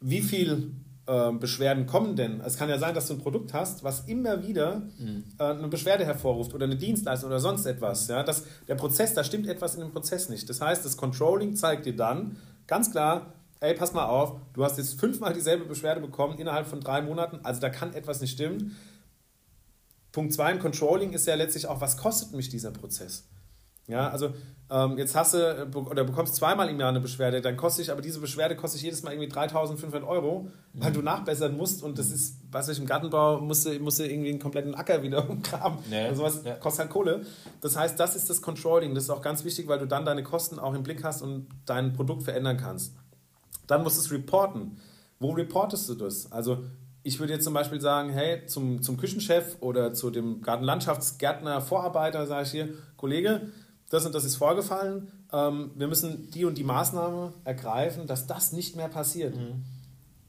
wie 0.00 0.20
viel 0.20 0.72
äh, 1.10 1.32
Beschwerden 1.32 1.86
kommen 1.86 2.14
denn? 2.14 2.40
Es 2.40 2.56
kann 2.56 2.68
ja 2.68 2.78
sein, 2.78 2.94
dass 2.94 3.08
du 3.08 3.14
ein 3.14 3.18
Produkt 3.18 3.52
hast, 3.52 3.82
was 3.82 4.06
immer 4.06 4.46
wieder 4.46 4.82
mhm. 4.98 5.24
äh, 5.38 5.44
eine 5.44 5.66
Beschwerde 5.66 6.04
hervorruft 6.04 6.54
oder 6.54 6.66
eine 6.66 6.76
Dienstleistung 6.76 7.28
oder 7.28 7.40
sonst 7.40 7.66
etwas. 7.66 8.06
Ja? 8.06 8.22
Das, 8.22 8.44
der 8.68 8.76
Prozess, 8.76 9.12
da 9.12 9.24
stimmt 9.24 9.48
etwas 9.48 9.74
in 9.74 9.80
dem 9.80 9.90
Prozess 9.90 10.28
nicht. 10.28 10.48
Das 10.48 10.60
heißt, 10.60 10.84
das 10.84 10.96
Controlling 10.96 11.56
zeigt 11.56 11.86
dir 11.86 11.96
dann 11.96 12.36
ganz 12.68 12.92
klar, 12.92 13.34
ey, 13.58 13.74
pass 13.74 13.92
mal 13.92 14.06
auf, 14.06 14.36
du 14.52 14.64
hast 14.64 14.78
jetzt 14.78 15.00
fünfmal 15.00 15.34
dieselbe 15.34 15.64
Beschwerde 15.64 16.00
bekommen 16.00 16.38
innerhalb 16.38 16.68
von 16.68 16.80
drei 16.80 17.02
Monaten, 17.02 17.40
also 17.42 17.60
da 17.60 17.70
kann 17.70 17.92
etwas 17.92 18.20
nicht 18.20 18.32
stimmen. 18.32 18.76
Punkt 20.12 20.32
zwei 20.32 20.52
im 20.52 20.60
Controlling 20.60 21.12
ist 21.12 21.26
ja 21.26 21.34
letztlich 21.34 21.66
auch, 21.66 21.80
was 21.80 21.96
kostet 21.96 22.32
mich 22.34 22.48
dieser 22.48 22.70
Prozess? 22.70 23.24
Ja, 23.86 24.08
also 24.08 24.32
ähm, 24.70 24.98
jetzt 24.98 25.16
hast 25.16 25.34
du 25.34 25.38
äh, 25.38 25.76
oder 25.76 26.04
bekommst 26.04 26.36
zweimal 26.36 26.68
im 26.68 26.78
Jahr 26.78 26.90
eine 26.90 27.00
Beschwerde, 27.00 27.40
dann 27.40 27.56
kostet 27.56 27.86
ich, 27.86 27.92
aber 27.92 28.02
diese 28.02 28.20
Beschwerde 28.20 28.54
kostet 28.54 28.82
jedes 28.82 29.02
Mal 29.02 29.12
irgendwie 29.12 29.28
3500 29.28 30.04
Euro, 30.04 30.48
weil 30.74 30.90
mhm. 30.90 30.94
du 30.94 31.02
nachbessern 31.02 31.56
musst 31.56 31.82
und 31.82 31.98
das 31.98 32.12
ist, 32.12 32.36
was 32.52 32.68
ich 32.68 32.78
im 32.78 32.86
Gartenbau 32.86 33.40
musste, 33.40 33.78
musste 33.80 34.06
irgendwie 34.06 34.30
einen 34.30 34.38
kompletten 34.38 34.76
Acker 34.76 35.02
wieder 35.02 35.28
umgraben. 35.28 35.78
Nee. 35.90 36.06
Also 36.06 36.22
was 36.22 36.44
ja. 36.44 36.54
kostet 36.54 36.82
halt 36.82 36.90
Kohle. 36.90 37.26
Das 37.60 37.76
heißt, 37.76 37.98
das 37.98 38.14
ist 38.14 38.30
das 38.30 38.40
Controlling. 38.40 38.94
Das 38.94 39.04
ist 39.04 39.10
auch 39.10 39.22
ganz 39.22 39.44
wichtig, 39.44 39.66
weil 39.66 39.80
du 39.80 39.86
dann 39.86 40.04
deine 40.04 40.22
Kosten 40.22 40.60
auch 40.60 40.74
im 40.74 40.84
Blick 40.84 41.02
hast 41.02 41.22
und 41.22 41.48
dein 41.66 41.92
Produkt 41.92 42.22
verändern 42.22 42.56
kannst. 42.56 42.94
Dann 43.66 43.82
musst 43.82 43.96
du 43.96 44.02
es 44.02 44.12
reporten. 44.12 44.76
Wo 45.18 45.32
reportest 45.32 45.88
du 45.88 45.94
das? 45.94 46.30
Also 46.30 46.64
ich 47.02 47.18
würde 47.18 47.32
jetzt 47.32 47.44
zum 47.44 47.54
Beispiel 47.54 47.80
sagen, 47.80 48.10
hey, 48.10 48.46
zum, 48.46 48.82
zum 48.82 48.96
Küchenchef 48.96 49.56
oder 49.60 49.92
zu 49.94 50.10
dem 50.10 50.42
Gartenlandschaftsgärtner, 50.42 51.60
Vorarbeiter, 51.60 52.26
sage 52.26 52.44
ich 52.44 52.50
hier, 52.50 52.68
Kollege, 52.96 53.48
das 53.90 54.06
und 54.06 54.14
das 54.14 54.24
ist 54.24 54.36
vorgefallen, 54.36 55.08
ähm, 55.32 55.72
wir 55.74 55.88
müssen 55.88 56.30
die 56.30 56.44
und 56.44 56.56
die 56.56 56.64
Maßnahme 56.64 57.34
ergreifen, 57.44 58.06
dass 58.06 58.26
das 58.26 58.52
nicht 58.52 58.76
mehr 58.76 58.88
passiert. 58.88 59.36
Mhm. 59.36 59.64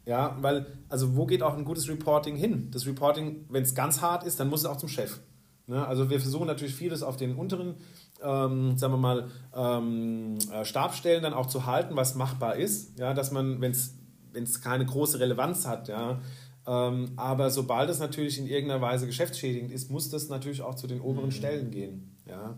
Ja, 0.06 0.36
weil, 0.42 0.66
also 0.90 1.16
wo 1.16 1.26
geht 1.26 1.44
auch 1.44 1.56
ein 1.56 1.64
gutes 1.64 1.88
Reporting 1.88 2.36
hin? 2.36 2.70
Das 2.72 2.86
Reporting, 2.88 3.46
wenn 3.50 3.64
es 3.64 3.76
ganz 3.76 4.02
hart 4.02 4.24
ist, 4.24 4.40
dann 4.40 4.50
muss 4.50 4.62
es 4.62 4.66
auch 4.66 4.78
zum 4.78 4.90
Chef. 4.90 5.20
Ne? 5.68 5.86
Also 5.88 6.10
wir 6.10 6.20
versuchen 6.20 6.48
natürlich 6.48 6.74
vieles 6.74 7.04
auf 7.04 7.18
den 7.18 7.36
unteren, 7.36 7.76
ähm, 8.24 8.78
sagen 8.78 8.94
wir 8.94 8.98
mal, 8.98 9.30
ähm, 9.56 10.38
äh, 10.52 10.66
Stabstellen 10.66 11.22
dann 11.22 11.34
auch 11.34 11.46
zu 11.46 11.68
halten, 11.68 11.96
was 11.96 12.16
machbar 12.16 12.56
ist. 12.56 12.98
Ja, 12.98 13.14
dass 13.14 13.32
man, 13.32 13.62
wenn 13.62 13.72
es 13.72 14.62
keine 14.62 14.88
große 14.88 15.20
Relevanz 15.20 15.68
hat, 15.68 15.88
ja, 15.88 16.20
ähm, 16.66 17.12
aber 17.16 17.50
sobald 17.50 17.90
es 17.90 18.00
natürlich 18.00 18.38
in 18.38 18.48
irgendeiner 18.48 18.82
Weise 18.82 19.06
geschäftsschädigend 19.06 19.72
ist, 19.72 19.90
muss 19.90 20.10
das 20.10 20.30
natürlich 20.30 20.62
auch 20.62 20.76
zu 20.76 20.88
den 20.88 21.02
oberen 21.02 21.28
mhm. 21.28 21.32
Stellen 21.32 21.72
gehen. 21.72 22.18
Ja. 22.28 22.58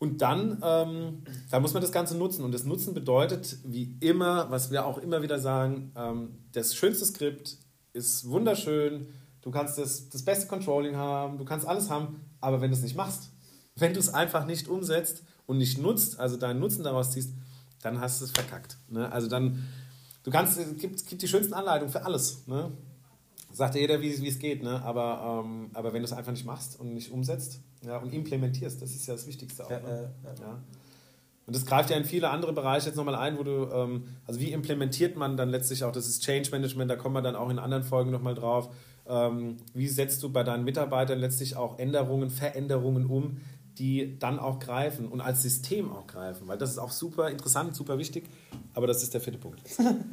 Und 0.00 0.22
dann, 0.22 0.62
ähm, 0.64 1.24
da 1.50 1.60
muss 1.60 1.74
man 1.74 1.82
das 1.82 1.92
Ganze 1.92 2.16
nutzen. 2.16 2.42
Und 2.42 2.52
das 2.52 2.64
Nutzen 2.64 2.94
bedeutet, 2.94 3.58
wie 3.64 3.98
immer, 4.00 4.50
was 4.50 4.70
wir 4.70 4.86
auch 4.86 4.96
immer 4.96 5.20
wieder 5.20 5.38
sagen, 5.38 5.92
ähm, 5.94 6.38
das 6.52 6.74
schönste 6.74 7.04
Skript 7.04 7.58
ist 7.92 8.26
wunderschön. 8.26 9.08
Du 9.42 9.50
kannst 9.50 9.76
das, 9.76 10.08
das 10.08 10.22
beste 10.22 10.46
Controlling 10.46 10.96
haben, 10.96 11.36
du 11.36 11.44
kannst 11.44 11.66
alles 11.66 11.90
haben, 11.90 12.22
aber 12.40 12.62
wenn 12.62 12.70
du 12.70 12.78
es 12.78 12.82
nicht 12.82 12.96
machst, 12.96 13.30
wenn 13.76 13.92
du 13.92 14.00
es 14.00 14.12
einfach 14.12 14.46
nicht 14.46 14.68
umsetzt 14.68 15.22
und 15.44 15.58
nicht 15.58 15.76
nutzt, 15.76 16.18
also 16.18 16.38
deinen 16.38 16.60
Nutzen 16.60 16.82
daraus 16.82 17.10
ziehst, 17.10 17.34
dann 17.82 18.00
hast 18.00 18.22
du 18.22 18.24
es 18.24 18.30
verkackt. 18.30 18.78
Ne? 18.88 19.12
Also 19.12 19.28
dann, 19.28 19.68
du 20.22 20.30
kannst, 20.30 20.58
es 20.58 20.76
gibt, 20.78 21.06
gibt 21.06 21.20
die 21.20 21.28
schönsten 21.28 21.52
Anleitungen 21.52 21.92
für 21.92 22.06
alles. 22.06 22.46
Ne? 22.46 22.72
Sagt 23.52 23.74
ja 23.74 23.82
jeder, 23.82 24.00
wie, 24.00 24.18
wie 24.22 24.28
es 24.28 24.38
geht, 24.38 24.62
ne? 24.62 24.82
aber, 24.82 25.44
ähm, 25.44 25.70
aber 25.74 25.92
wenn 25.92 26.00
du 26.00 26.06
es 26.06 26.14
einfach 26.14 26.32
nicht 26.32 26.46
machst 26.46 26.80
und 26.80 26.94
nicht 26.94 27.10
umsetzt 27.10 27.60
ja, 27.82 27.98
und 27.98 28.12
implementierst, 28.12 28.80
das 28.80 28.90
ist 28.90 29.06
ja 29.06 29.14
das 29.14 29.26
Wichtigste 29.26 29.64
auch. 29.64 29.70
Ja, 29.70 29.80
ne? 29.80 30.10
ja, 30.24 30.44
ja. 30.44 30.58
Und 31.46 31.56
das 31.56 31.66
greift 31.66 31.90
ja 31.90 31.96
in 31.96 32.04
viele 32.04 32.30
andere 32.30 32.52
Bereiche 32.52 32.86
jetzt 32.86 32.96
nochmal 32.96 33.16
ein, 33.16 33.36
wo 33.36 33.42
du, 33.42 33.68
ähm, 33.72 34.04
also 34.26 34.38
wie 34.38 34.52
implementiert 34.52 35.16
man 35.16 35.36
dann 35.36 35.48
letztlich 35.48 35.82
auch, 35.82 35.90
das 35.90 36.06
ist 36.06 36.22
Change 36.22 36.50
Management, 36.52 36.90
da 36.90 36.96
kommen 36.96 37.14
wir 37.14 37.22
dann 37.22 37.34
auch 37.34 37.50
in 37.50 37.58
anderen 37.58 37.82
Folgen 37.82 38.10
nochmal 38.10 38.34
drauf. 38.34 38.72
Ähm, 39.08 39.56
wie 39.74 39.88
setzt 39.88 40.22
du 40.22 40.30
bei 40.30 40.44
deinen 40.44 40.62
Mitarbeitern 40.64 41.18
letztlich 41.18 41.56
auch 41.56 41.78
Änderungen, 41.80 42.30
Veränderungen 42.30 43.06
um, 43.06 43.38
die 43.78 44.18
dann 44.18 44.38
auch 44.38 44.58
greifen 44.58 45.08
und 45.08 45.20
als 45.20 45.42
System 45.42 45.92
auch 45.92 46.06
greifen, 46.06 46.46
weil 46.48 46.58
das 46.58 46.70
ist 46.70 46.78
auch 46.78 46.90
super 46.90 47.30
interessant, 47.30 47.74
super 47.74 47.98
wichtig, 47.98 48.28
aber 48.74 48.86
das 48.86 49.02
ist 49.02 49.14
der 49.14 49.20
vierte 49.20 49.38
Punkt. 49.38 49.60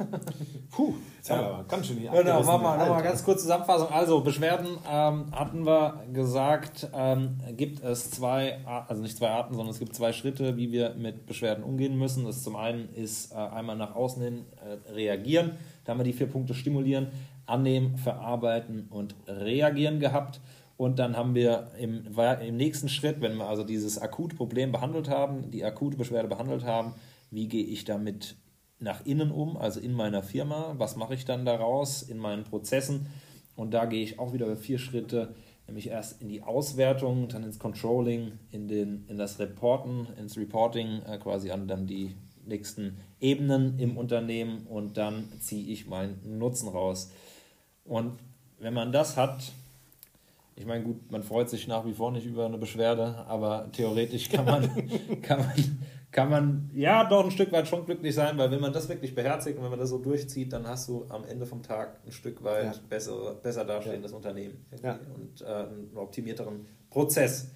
Puh, 0.70 0.94
jetzt 1.16 1.30
haben 1.30 1.40
wir 1.40 1.46
aber 1.48 1.64
ganz 1.64 1.86
schön 1.86 1.98
hier 1.98 2.10
Genau, 2.10 2.42
machen 2.42 2.62
wir 2.62 2.76
nochmal 2.76 3.02
ganz 3.02 3.24
kurz 3.24 3.42
Zusammenfassung. 3.42 3.88
Also, 3.90 4.20
Beschwerden 4.20 4.68
ähm, 4.90 5.26
hatten 5.32 5.66
wir 5.66 6.02
gesagt, 6.12 6.88
ähm, 6.94 7.38
gibt 7.56 7.82
es 7.84 8.10
zwei, 8.10 8.58
also 8.64 9.02
nicht 9.02 9.16
zwei 9.16 9.30
Arten, 9.30 9.54
sondern 9.54 9.70
es 9.70 9.78
gibt 9.78 9.94
zwei 9.94 10.12
Schritte, 10.12 10.56
wie 10.56 10.72
wir 10.72 10.94
mit 10.94 11.26
Beschwerden 11.26 11.62
umgehen 11.62 11.98
müssen. 11.98 12.24
Das 12.24 12.42
zum 12.42 12.56
einen 12.56 12.92
ist 12.94 13.32
äh, 13.32 13.36
einmal 13.36 13.76
nach 13.76 13.94
außen 13.94 14.22
hin 14.22 14.44
äh, 14.56 14.92
reagieren, 14.92 15.52
da 15.84 15.92
haben 15.92 16.00
wir 16.00 16.04
die 16.04 16.12
vier 16.12 16.28
Punkte 16.28 16.54
stimulieren, 16.54 17.08
annehmen, 17.46 17.96
verarbeiten 17.96 18.88
und 18.90 19.14
reagieren 19.26 20.00
gehabt. 20.00 20.40
Und 20.78 21.00
dann 21.00 21.16
haben 21.16 21.34
wir 21.34 21.72
im, 21.76 22.04
im 22.40 22.56
nächsten 22.56 22.88
Schritt, 22.88 23.20
wenn 23.20 23.36
wir 23.36 23.48
also 23.48 23.64
dieses 23.64 23.98
akute 24.00 24.36
Problem 24.36 24.70
behandelt 24.70 25.10
haben, 25.10 25.50
die 25.50 25.64
akute 25.64 25.96
Beschwerde 25.96 26.28
behandelt 26.28 26.62
haben, 26.62 26.94
wie 27.32 27.48
gehe 27.48 27.64
ich 27.64 27.84
damit 27.84 28.36
nach 28.78 29.04
innen 29.04 29.32
um, 29.32 29.56
also 29.56 29.80
in 29.80 29.92
meiner 29.92 30.22
Firma, 30.22 30.76
was 30.78 30.94
mache 30.94 31.14
ich 31.14 31.24
dann 31.24 31.44
daraus 31.44 32.02
in 32.02 32.16
meinen 32.16 32.44
Prozessen 32.44 33.08
und 33.56 33.72
da 33.72 33.86
gehe 33.86 34.04
ich 34.04 34.20
auch 34.20 34.32
wieder 34.32 34.56
vier 34.56 34.78
Schritte, 34.78 35.34
nämlich 35.66 35.88
erst 35.88 36.22
in 36.22 36.28
die 36.28 36.44
Auswertung, 36.44 37.26
dann 37.26 37.42
ins 37.42 37.58
Controlling, 37.58 38.38
in, 38.52 38.68
den, 38.68 39.04
in 39.08 39.18
das 39.18 39.40
Reporten, 39.40 40.06
ins 40.16 40.36
Reporting 40.36 41.02
äh, 41.02 41.18
quasi 41.18 41.50
an 41.50 41.66
dann 41.66 41.88
die 41.88 42.14
nächsten 42.46 42.98
Ebenen 43.20 43.80
im 43.80 43.96
Unternehmen 43.96 44.64
und 44.68 44.96
dann 44.96 45.28
ziehe 45.40 45.72
ich 45.72 45.88
meinen 45.88 46.38
Nutzen 46.38 46.68
raus. 46.68 47.10
Und 47.84 48.12
wenn 48.60 48.74
man 48.74 48.92
das 48.92 49.16
hat, 49.16 49.50
ich 50.58 50.66
meine, 50.66 50.84
gut, 50.84 51.10
man 51.12 51.22
freut 51.22 51.48
sich 51.48 51.68
nach 51.68 51.86
wie 51.86 51.92
vor 51.92 52.10
nicht 52.10 52.26
über 52.26 52.46
eine 52.46 52.58
Beschwerde, 52.58 53.24
aber 53.28 53.70
theoretisch 53.72 54.28
kann 54.28 54.44
man, 54.44 54.68
kann 55.22 55.38
man, 55.38 55.78
kann 56.10 56.30
man 56.30 56.70
ja 56.74 57.04
doch 57.04 57.24
ein 57.24 57.30
Stück 57.30 57.52
weit 57.52 57.68
schon 57.68 57.84
glücklich 57.84 58.14
sein, 58.14 58.36
weil 58.38 58.50
wenn 58.50 58.60
man 58.60 58.72
das 58.72 58.88
wirklich 58.88 59.14
beherzigt 59.14 59.56
und 59.56 59.62
wenn 59.62 59.70
man 59.70 59.78
das 59.78 59.90
so 59.90 59.98
durchzieht, 59.98 60.52
dann 60.52 60.66
hast 60.66 60.88
du 60.88 61.06
am 61.10 61.24
Ende 61.24 61.46
vom 61.46 61.62
Tag 61.62 62.00
ein 62.04 62.10
Stück 62.10 62.42
weit 62.42 62.64
ja. 62.64 62.80
besser, 62.88 63.34
besser 63.40 63.64
dastehendes 63.64 64.10
ja. 64.10 64.16
Unternehmen 64.16 64.66
ja. 64.82 64.98
und 65.14 65.42
äh, 65.42 65.44
einen 65.44 65.96
optimierteren 65.96 66.66
Prozess. 66.90 67.52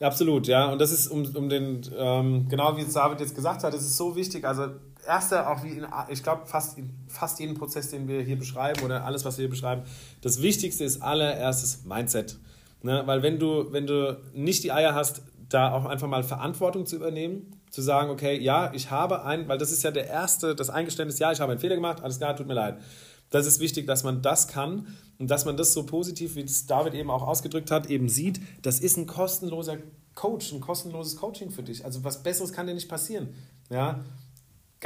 absolut, 0.00 0.48
ja. 0.48 0.72
Und 0.72 0.80
das 0.80 0.90
ist 0.90 1.06
um, 1.06 1.24
um 1.36 1.48
den, 1.48 1.82
ähm, 1.96 2.48
genau 2.48 2.76
wie 2.76 2.84
David 2.84 3.20
jetzt 3.20 3.36
gesagt 3.36 3.62
hat, 3.62 3.72
das 3.72 3.82
ist 3.82 3.96
so 3.96 4.16
wichtig. 4.16 4.44
Also 4.44 4.70
erste, 5.06 5.48
auch 5.48 5.62
wie 5.62 5.70
in, 5.70 5.86
ich 6.08 6.22
glaube, 6.22 6.46
fast, 6.46 6.78
fast 7.08 7.40
jeden 7.40 7.54
Prozess, 7.54 7.90
den 7.90 8.08
wir 8.08 8.20
hier 8.22 8.38
beschreiben 8.38 8.82
oder 8.84 9.04
alles, 9.04 9.24
was 9.24 9.38
wir 9.38 9.44
hier 9.44 9.50
beschreiben, 9.50 9.82
das 10.20 10.42
Wichtigste 10.42 10.84
ist 10.84 11.02
allererstes 11.02 11.84
Mindset. 11.84 12.38
Ne? 12.82 13.02
Weil 13.06 13.22
wenn 13.22 13.38
du, 13.38 13.72
wenn 13.72 13.86
du 13.86 14.20
nicht 14.34 14.62
die 14.64 14.72
Eier 14.72 14.94
hast, 14.94 15.22
da 15.48 15.72
auch 15.72 15.84
einfach 15.84 16.08
mal 16.08 16.22
Verantwortung 16.22 16.86
zu 16.86 16.96
übernehmen, 16.96 17.60
zu 17.70 17.82
sagen, 17.82 18.10
okay, 18.10 18.38
ja, 18.38 18.72
ich 18.74 18.90
habe 18.90 19.24
ein, 19.24 19.48
weil 19.48 19.58
das 19.58 19.70
ist 19.70 19.82
ja 19.82 19.90
der 19.90 20.08
erste, 20.08 20.54
das 20.54 20.70
Eingeständnis, 20.70 21.18
ja, 21.18 21.32
ich 21.32 21.40
habe 21.40 21.52
einen 21.52 21.60
Fehler 21.60 21.76
gemacht, 21.76 22.02
alles 22.02 22.18
klar, 22.18 22.34
tut 22.36 22.46
mir 22.46 22.54
leid. 22.54 22.78
Das 23.30 23.46
ist 23.46 23.60
wichtig, 23.60 23.86
dass 23.86 24.04
man 24.04 24.22
das 24.22 24.48
kann 24.48 24.86
und 25.18 25.30
dass 25.30 25.44
man 25.44 25.56
das 25.56 25.72
so 25.72 25.84
positiv, 25.84 26.36
wie 26.36 26.42
es 26.42 26.66
David 26.66 26.94
eben 26.94 27.10
auch 27.10 27.26
ausgedrückt 27.26 27.70
hat, 27.70 27.86
eben 27.90 28.08
sieht, 28.08 28.40
das 28.62 28.80
ist 28.80 28.96
ein 28.96 29.06
kostenloser 29.06 29.78
Coach, 30.14 30.52
ein 30.52 30.60
kostenloses 30.60 31.16
Coaching 31.16 31.50
für 31.50 31.62
dich. 31.62 31.84
Also 31.84 32.04
was 32.04 32.22
Besseres 32.22 32.52
kann 32.52 32.66
dir 32.66 32.74
nicht 32.74 32.88
passieren. 32.88 33.34
Ja? 33.68 34.04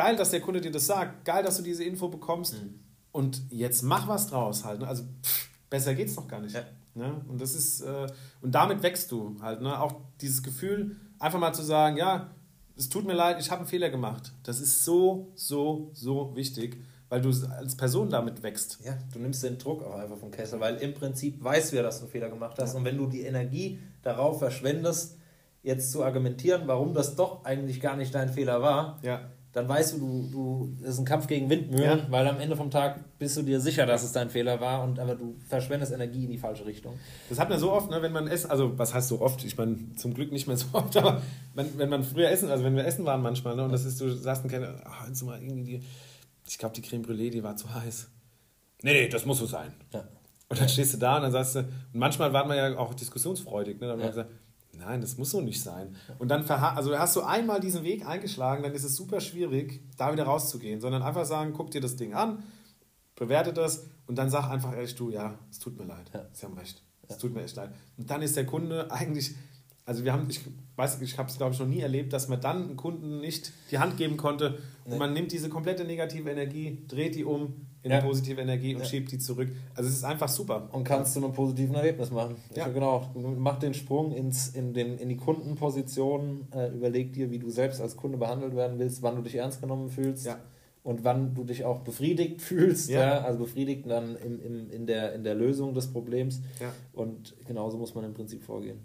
Geil, 0.01 0.17
dass 0.17 0.31
der 0.31 0.41
Kunde 0.41 0.61
dir 0.61 0.71
das 0.71 0.87
sagt, 0.87 1.25
geil, 1.25 1.43
dass 1.43 1.59
du 1.59 1.63
diese 1.63 1.85
Info 1.85 2.09
bekommst 2.09 2.55
mhm. 2.55 2.81
und 3.13 3.43
jetzt 3.51 3.83
mach 3.83 4.09
was 4.09 4.29
draus 4.29 4.65
halt. 4.65 4.81
Ne? 4.81 4.89
Also 4.89 5.05
pff, 5.23 5.51
besser 5.69 5.95
geht's 5.95 6.17
noch 6.17 6.27
gar 6.27 6.41
nicht. 6.41 6.55
Ja. 6.55 6.65
Ne? 6.95 7.21
Und 7.29 7.41
das 7.41 7.55
ist, 7.55 7.83
äh, 7.83 8.07
und 8.41 8.55
damit 8.55 8.83
wächst 8.83 9.13
du 9.13 9.37
halt. 9.43 9.61
Ne? 9.61 9.79
Auch 9.79 10.01
dieses 10.21 10.43
Gefühl, 10.43 10.97
einfach 11.19 11.39
mal 11.39 11.53
zu 11.53 11.63
sagen, 11.63 11.99
ja, 11.99 12.31
es 12.77 12.89
tut 12.89 13.07
mir 13.07 13.13
leid, 13.13 13.41
ich 13.41 13.51
habe 13.51 13.61
einen 13.61 13.69
Fehler 13.69 13.91
gemacht. 13.91 14.33
Das 14.43 14.59
ist 14.59 14.87
so, 14.87 15.33
so, 15.35 15.91
so 15.93 16.35
wichtig 16.35 16.83
weil 17.11 17.21
du 17.21 17.31
als 17.51 17.77
Person 17.77 18.09
damit 18.09 18.43
wächst. 18.43 18.79
Ja, 18.85 18.97
du 19.13 19.19
nimmst 19.19 19.43
den 19.43 19.59
Druck 19.59 19.83
auch 19.83 19.97
einfach 19.97 20.17
vom 20.17 20.31
Kessel, 20.31 20.61
weil 20.61 20.77
im 20.77 20.95
Prinzip 20.95 21.43
weißt 21.43 21.73
du 21.73 21.77
ja, 21.77 21.83
dass 21.83 21.99
du 21.99 22.05
einen 22.05 22.13
Fehler 22.13 22.31
gemacht 22.31 22.57
hast. 22.59 22.73
Ja. 22.73 22.79
Und 22.79 22.85
wenn 22.85 22.97
du 22.97 23.07
die 23.07 23.23
Energie 23.23 23.81
darauf 24.03 24.39
verschwendest, 24.39 25.19
jetzt 25.63 25.91
zu 25.91 26.05
argumentieren, 26.05 26.63
warum 26.67 26.95
das 26.95 27.17
doch 27.17 27.45
eigentlich 27.45 27.81
gar 27.81 27.97
nicht 27.97 28.15
dein 28.15 28.31
Fehler 28.31 28.63
war, 28.63 28.99
ja. 29.03 29.29
Dann 29.53 29.69
weißt 29.69 29.95
du, 29.95 29.99
du, 29.99 30.29
du, 30.31 30.77
das 30.81 30.91
ist 30.91 30.99
ein 31.01 31.05
Kampf 31.05 31.27
gegen 31.27 31.51
Windmühlen, 31.51 31.99
ja. 31.99 32.07
weil 32.11 32.27
am 32.29 32.39
Ende 32.39 32.57
vom 32.57 32.71
Tag 32.71 33.19
bist 33.19 33.37
du 33.37 33.43
dir 33.43 33.61
sicher, 33.61 33.85
dass 33.85 34.05
es 34.05 34.13
dein 34.13 34.31
Fehler 34.31 34.61
war, 34.61 34.85
und 34.85 34.99
aber 34.99 35.17
du 35.17 35.35
verschwendest 35.49 35.93
Energie 35.93 36.25
in 36.25 36.31
die 36.31 36.39
falsche 36.39 36.67
Richtung. 36.67 36.99
Das 37.29 37.39
hat 37.39 37.49
man 37.49 37.59
so 37.59 37.73
oft, 37.73 37.91
ne, 37.91 38.01
wenn 38.01 38.13
man 38.13 38.29
essen, 38.29 38.51
also 38.51 38.79
was 38.79 38.95
heißt 38.95 39.09
so 39.09 39.21
oft? 39.21 39.45
Ich 39.45 39.59
meine, 39.59 39.77
zum 39.97 40.15
Glück 40.15 40.31
nicht 40.31 40.47
mehr 40.47 40.57
so 40.57 40.67
oft, 40.73 40.97
aber 40.97 41.21
wenn, 41.55 41.79
wenn 41.79 41.89
man 41.89 42.05
früher 42.05 42.31
essen, 42.31 42.49
also 42.51 42.65
wenn 42.65 42.77
wir 42.77 42.87
essen 42.87 43.05
waren 43.05 43.23
manchmal, 43.23 43.57
ne, 43.57 43.65
und 43.65 43.73
das 43.73 43.85
ist, 43.85 44.01
du 44.01 44.09
sagst, 44.11 44.45
ach, 44.85 45.23
mal 45.23 45.43
irgendwie 45.43 45.65
die 45.65 45.83
ich 46.51 46.59
glaube, 46.59 46.75
die 46.75 46.83
Creme 46.83 47.03
Brûlée, 47.03 47.31
die 47.31 47.43
war 47.43 47.57
zu 47.57 47.73
heiß. 47.73 48.11
Nee, 48.83 48.93
nee, 48.93 49.09
das 49.09 49.25
muss 49.25 49.39
so 49.39 49.47
sein. 49.47 49.73
Ja. 49.93 50.05
Und 50.49 50.61
dann 50.61 50.69
stehst 50.69 50.95
du 50.95 50.99
da 50.99 51.17
und 51.17 51.23
dann 51.23 51.33
sagst 51.33 51.55
du, 51.55 51.61
und 51.61 51.69
manchmal 51.93 52.33
war 52.33 52.45
man 52.45 52.57
ja 52.57 52.77
auch 52.77 52.93
diskussionsfreudig, 52.95 53.81
ne? 53.81 53.87
Dann 53.87 54.01
ja. 54.01 54.07
haben 54.07 54.17
wir 54.17 54.25
gesagt, 54.25 54.31
nein, 54.81 55.01
das 55.01 55.17
muss 55.17 55.31
so 55.31 55.41
nicht 55.41 55.63
sein. 55.63 55.97
Und 56.19 56.29
dann 56.29 56.45
also 56.49 56.99
hast 56.99 57.17
du 57.17 57.23
einmal 57.23 57.61
diesen 57.61 57.85
Weg 57.85 58.07
eingeschlagen, 58.07 58.63
dann 58.63 58.75
ist 58.75 58.85
es 58.85 58.97
super 58.97 59.21
schwierig, 59.21 59.83
da 59.97 60.13
wieder 60.13 60.25
rauszugehen, 60.25 60.81
sondern 60.81 61.03
einfach 61.03 61.25
sagen, 61.25 61.53
guck 61.55 61.71
dir 61.71 61.81
das 61.81 61.97
Ding 61.97 62.15
an, 62.15 62.43
bewerte 63.15 63.53
das 63.53 63.87
und 64.07 64.17
dann 64.17 64.31
sag 64.31 64.51
einfach 64.51 64.75
ehrlich, 64.75 64.95
du, 64.97 65.11
ja, 65.11 65.39
es 65.51 65.59
tut 65.59 65.79
mir 65.79 65.85
leid. 65.85 66.11
Ja. 66.13 66.27
Sie 66.33 66.45
haben 66.47 66.59
recht. 66.59 66.83
Es 67.09 67.19
tut 67.19 67.35
mir 67.35 67.43
echt 67.43 67.57
leid. 67.57 67.73
Und 67.97 68.11
dann 68.11 68.23
ist 68.23 68.37
der 68.37 68.47
Kunde 68.47 68.91
eigentlich 68.91 69.35
also 69.85 70.05
wir 70.05 70.13
haben, 70.13 70.29
ich 70.31 70.41
weiß, 70.77 71.01
ich 71.03 71.19
habe 71.19 71.29
es 71.29 71.37
glaube 71.37 71.55
ich 71.55 71.61
noch 71.61 71.67
nie 71.67 71.81
erlebt, 71.81 72.13
dass 72.13 72.29
man 72.29 72.41
dann 72.41 72.65
einem 72.65 72.77
Kunden 72.77 73.21
nicht 73.21 73.53
die 73.71 73.79
Hand 73.79 73.97
geben 73.97 74.17
konnte 74.17 74.59
und 74.85 74.93
nee. 74.93 74.99
man 74.99 75.13
nimmt 75.13 75.33
diese 75.33 75.49
komplette 75.49 75.85
negative 75.85 76.31
Energie, 76.31 76.85
dreht 76.89 77.15
die 77.15 77.25
um 77.25 77.67
in 77.83 77.91
ja. 77.91 77.99
eine 77.99 78.07
positive 78.07 78.41
Energie 78.41 78.75
und 78.75 78.83
ja. 78.83 78.87
schiebt 78.87 79.11
die 79.11 79.19
zurück. 79.19 79.49
Also 79.75 79.89
es 79.89 79.97
ist 79.97 80.05
einfach 80.05 80.29
super. 80.29 80.69
Und 80.73 80.85
kannst 80.85 81.17
du 81.17 81.25
einem 81.25 81.33
positiven 81.33 81.75
Erlebnis 81.75 82.11
machen. 82.11 82.37
Ja. 82.55 82.65
Also 82.65 82.75
genau, 82.75 83.11
mach 83.39 83.59
den 83.59 83.73
Sprung 83.73 84.13
ins, 84.13 84.49
in, 84.49 84.75
den, 84.75 84.99
in 84.99 85.09
die 85.09 85.17
Kundenposition, 85.17 86.47
äh, 86.55 86.69
überleg 86.75 87.15
dir, 87.15 87.31
wie 87.31 87.39
du 87.39 87.49
selbst 87.49 87.81
als 87.81 87.97
Kunde 87.97 88.19
behandelt 88.19 88.55
werden 88.55 88.79
willst, 88.79 89.03
wann 89.03 89.17
du 89.17 89.23
dich 89.23 89.37
ernst 89.37 89.61
genommen 89.61 89.89
fühlst. 89.89 90.27
Ja 90.27 90.39
und 90.83 91.05
wann 91.05 91.35
du 91.35 91.45
dich 91.45 91.65
auch 91.65 91.81
befriedigt 91.81 92.41
fühlst, 92.43 92.91
ja. 92.91 93.01
ja. 93.01 93.21
also 93.21 93.41
befriedigt 93.41 93.89
dann 93.89 94.17
im, 94.17 94.41
im, 94.41 94.71
in, 94.71 94.87
der, 94.87 95.15
in 95.15 95.25
der 95.25 95.35
Lösung 95.35 95.75
des 95.75 95.89
Problems. 95.89 96.41
Ja. 96.61 96.73
Und 96.93 97.35
genauso 97.47 97.77
muss 97.79 97.95
man 97.95 98.05
im 98.05 98.15
Prinzip 98.15 98.43
vorgehen. 98.43 98.81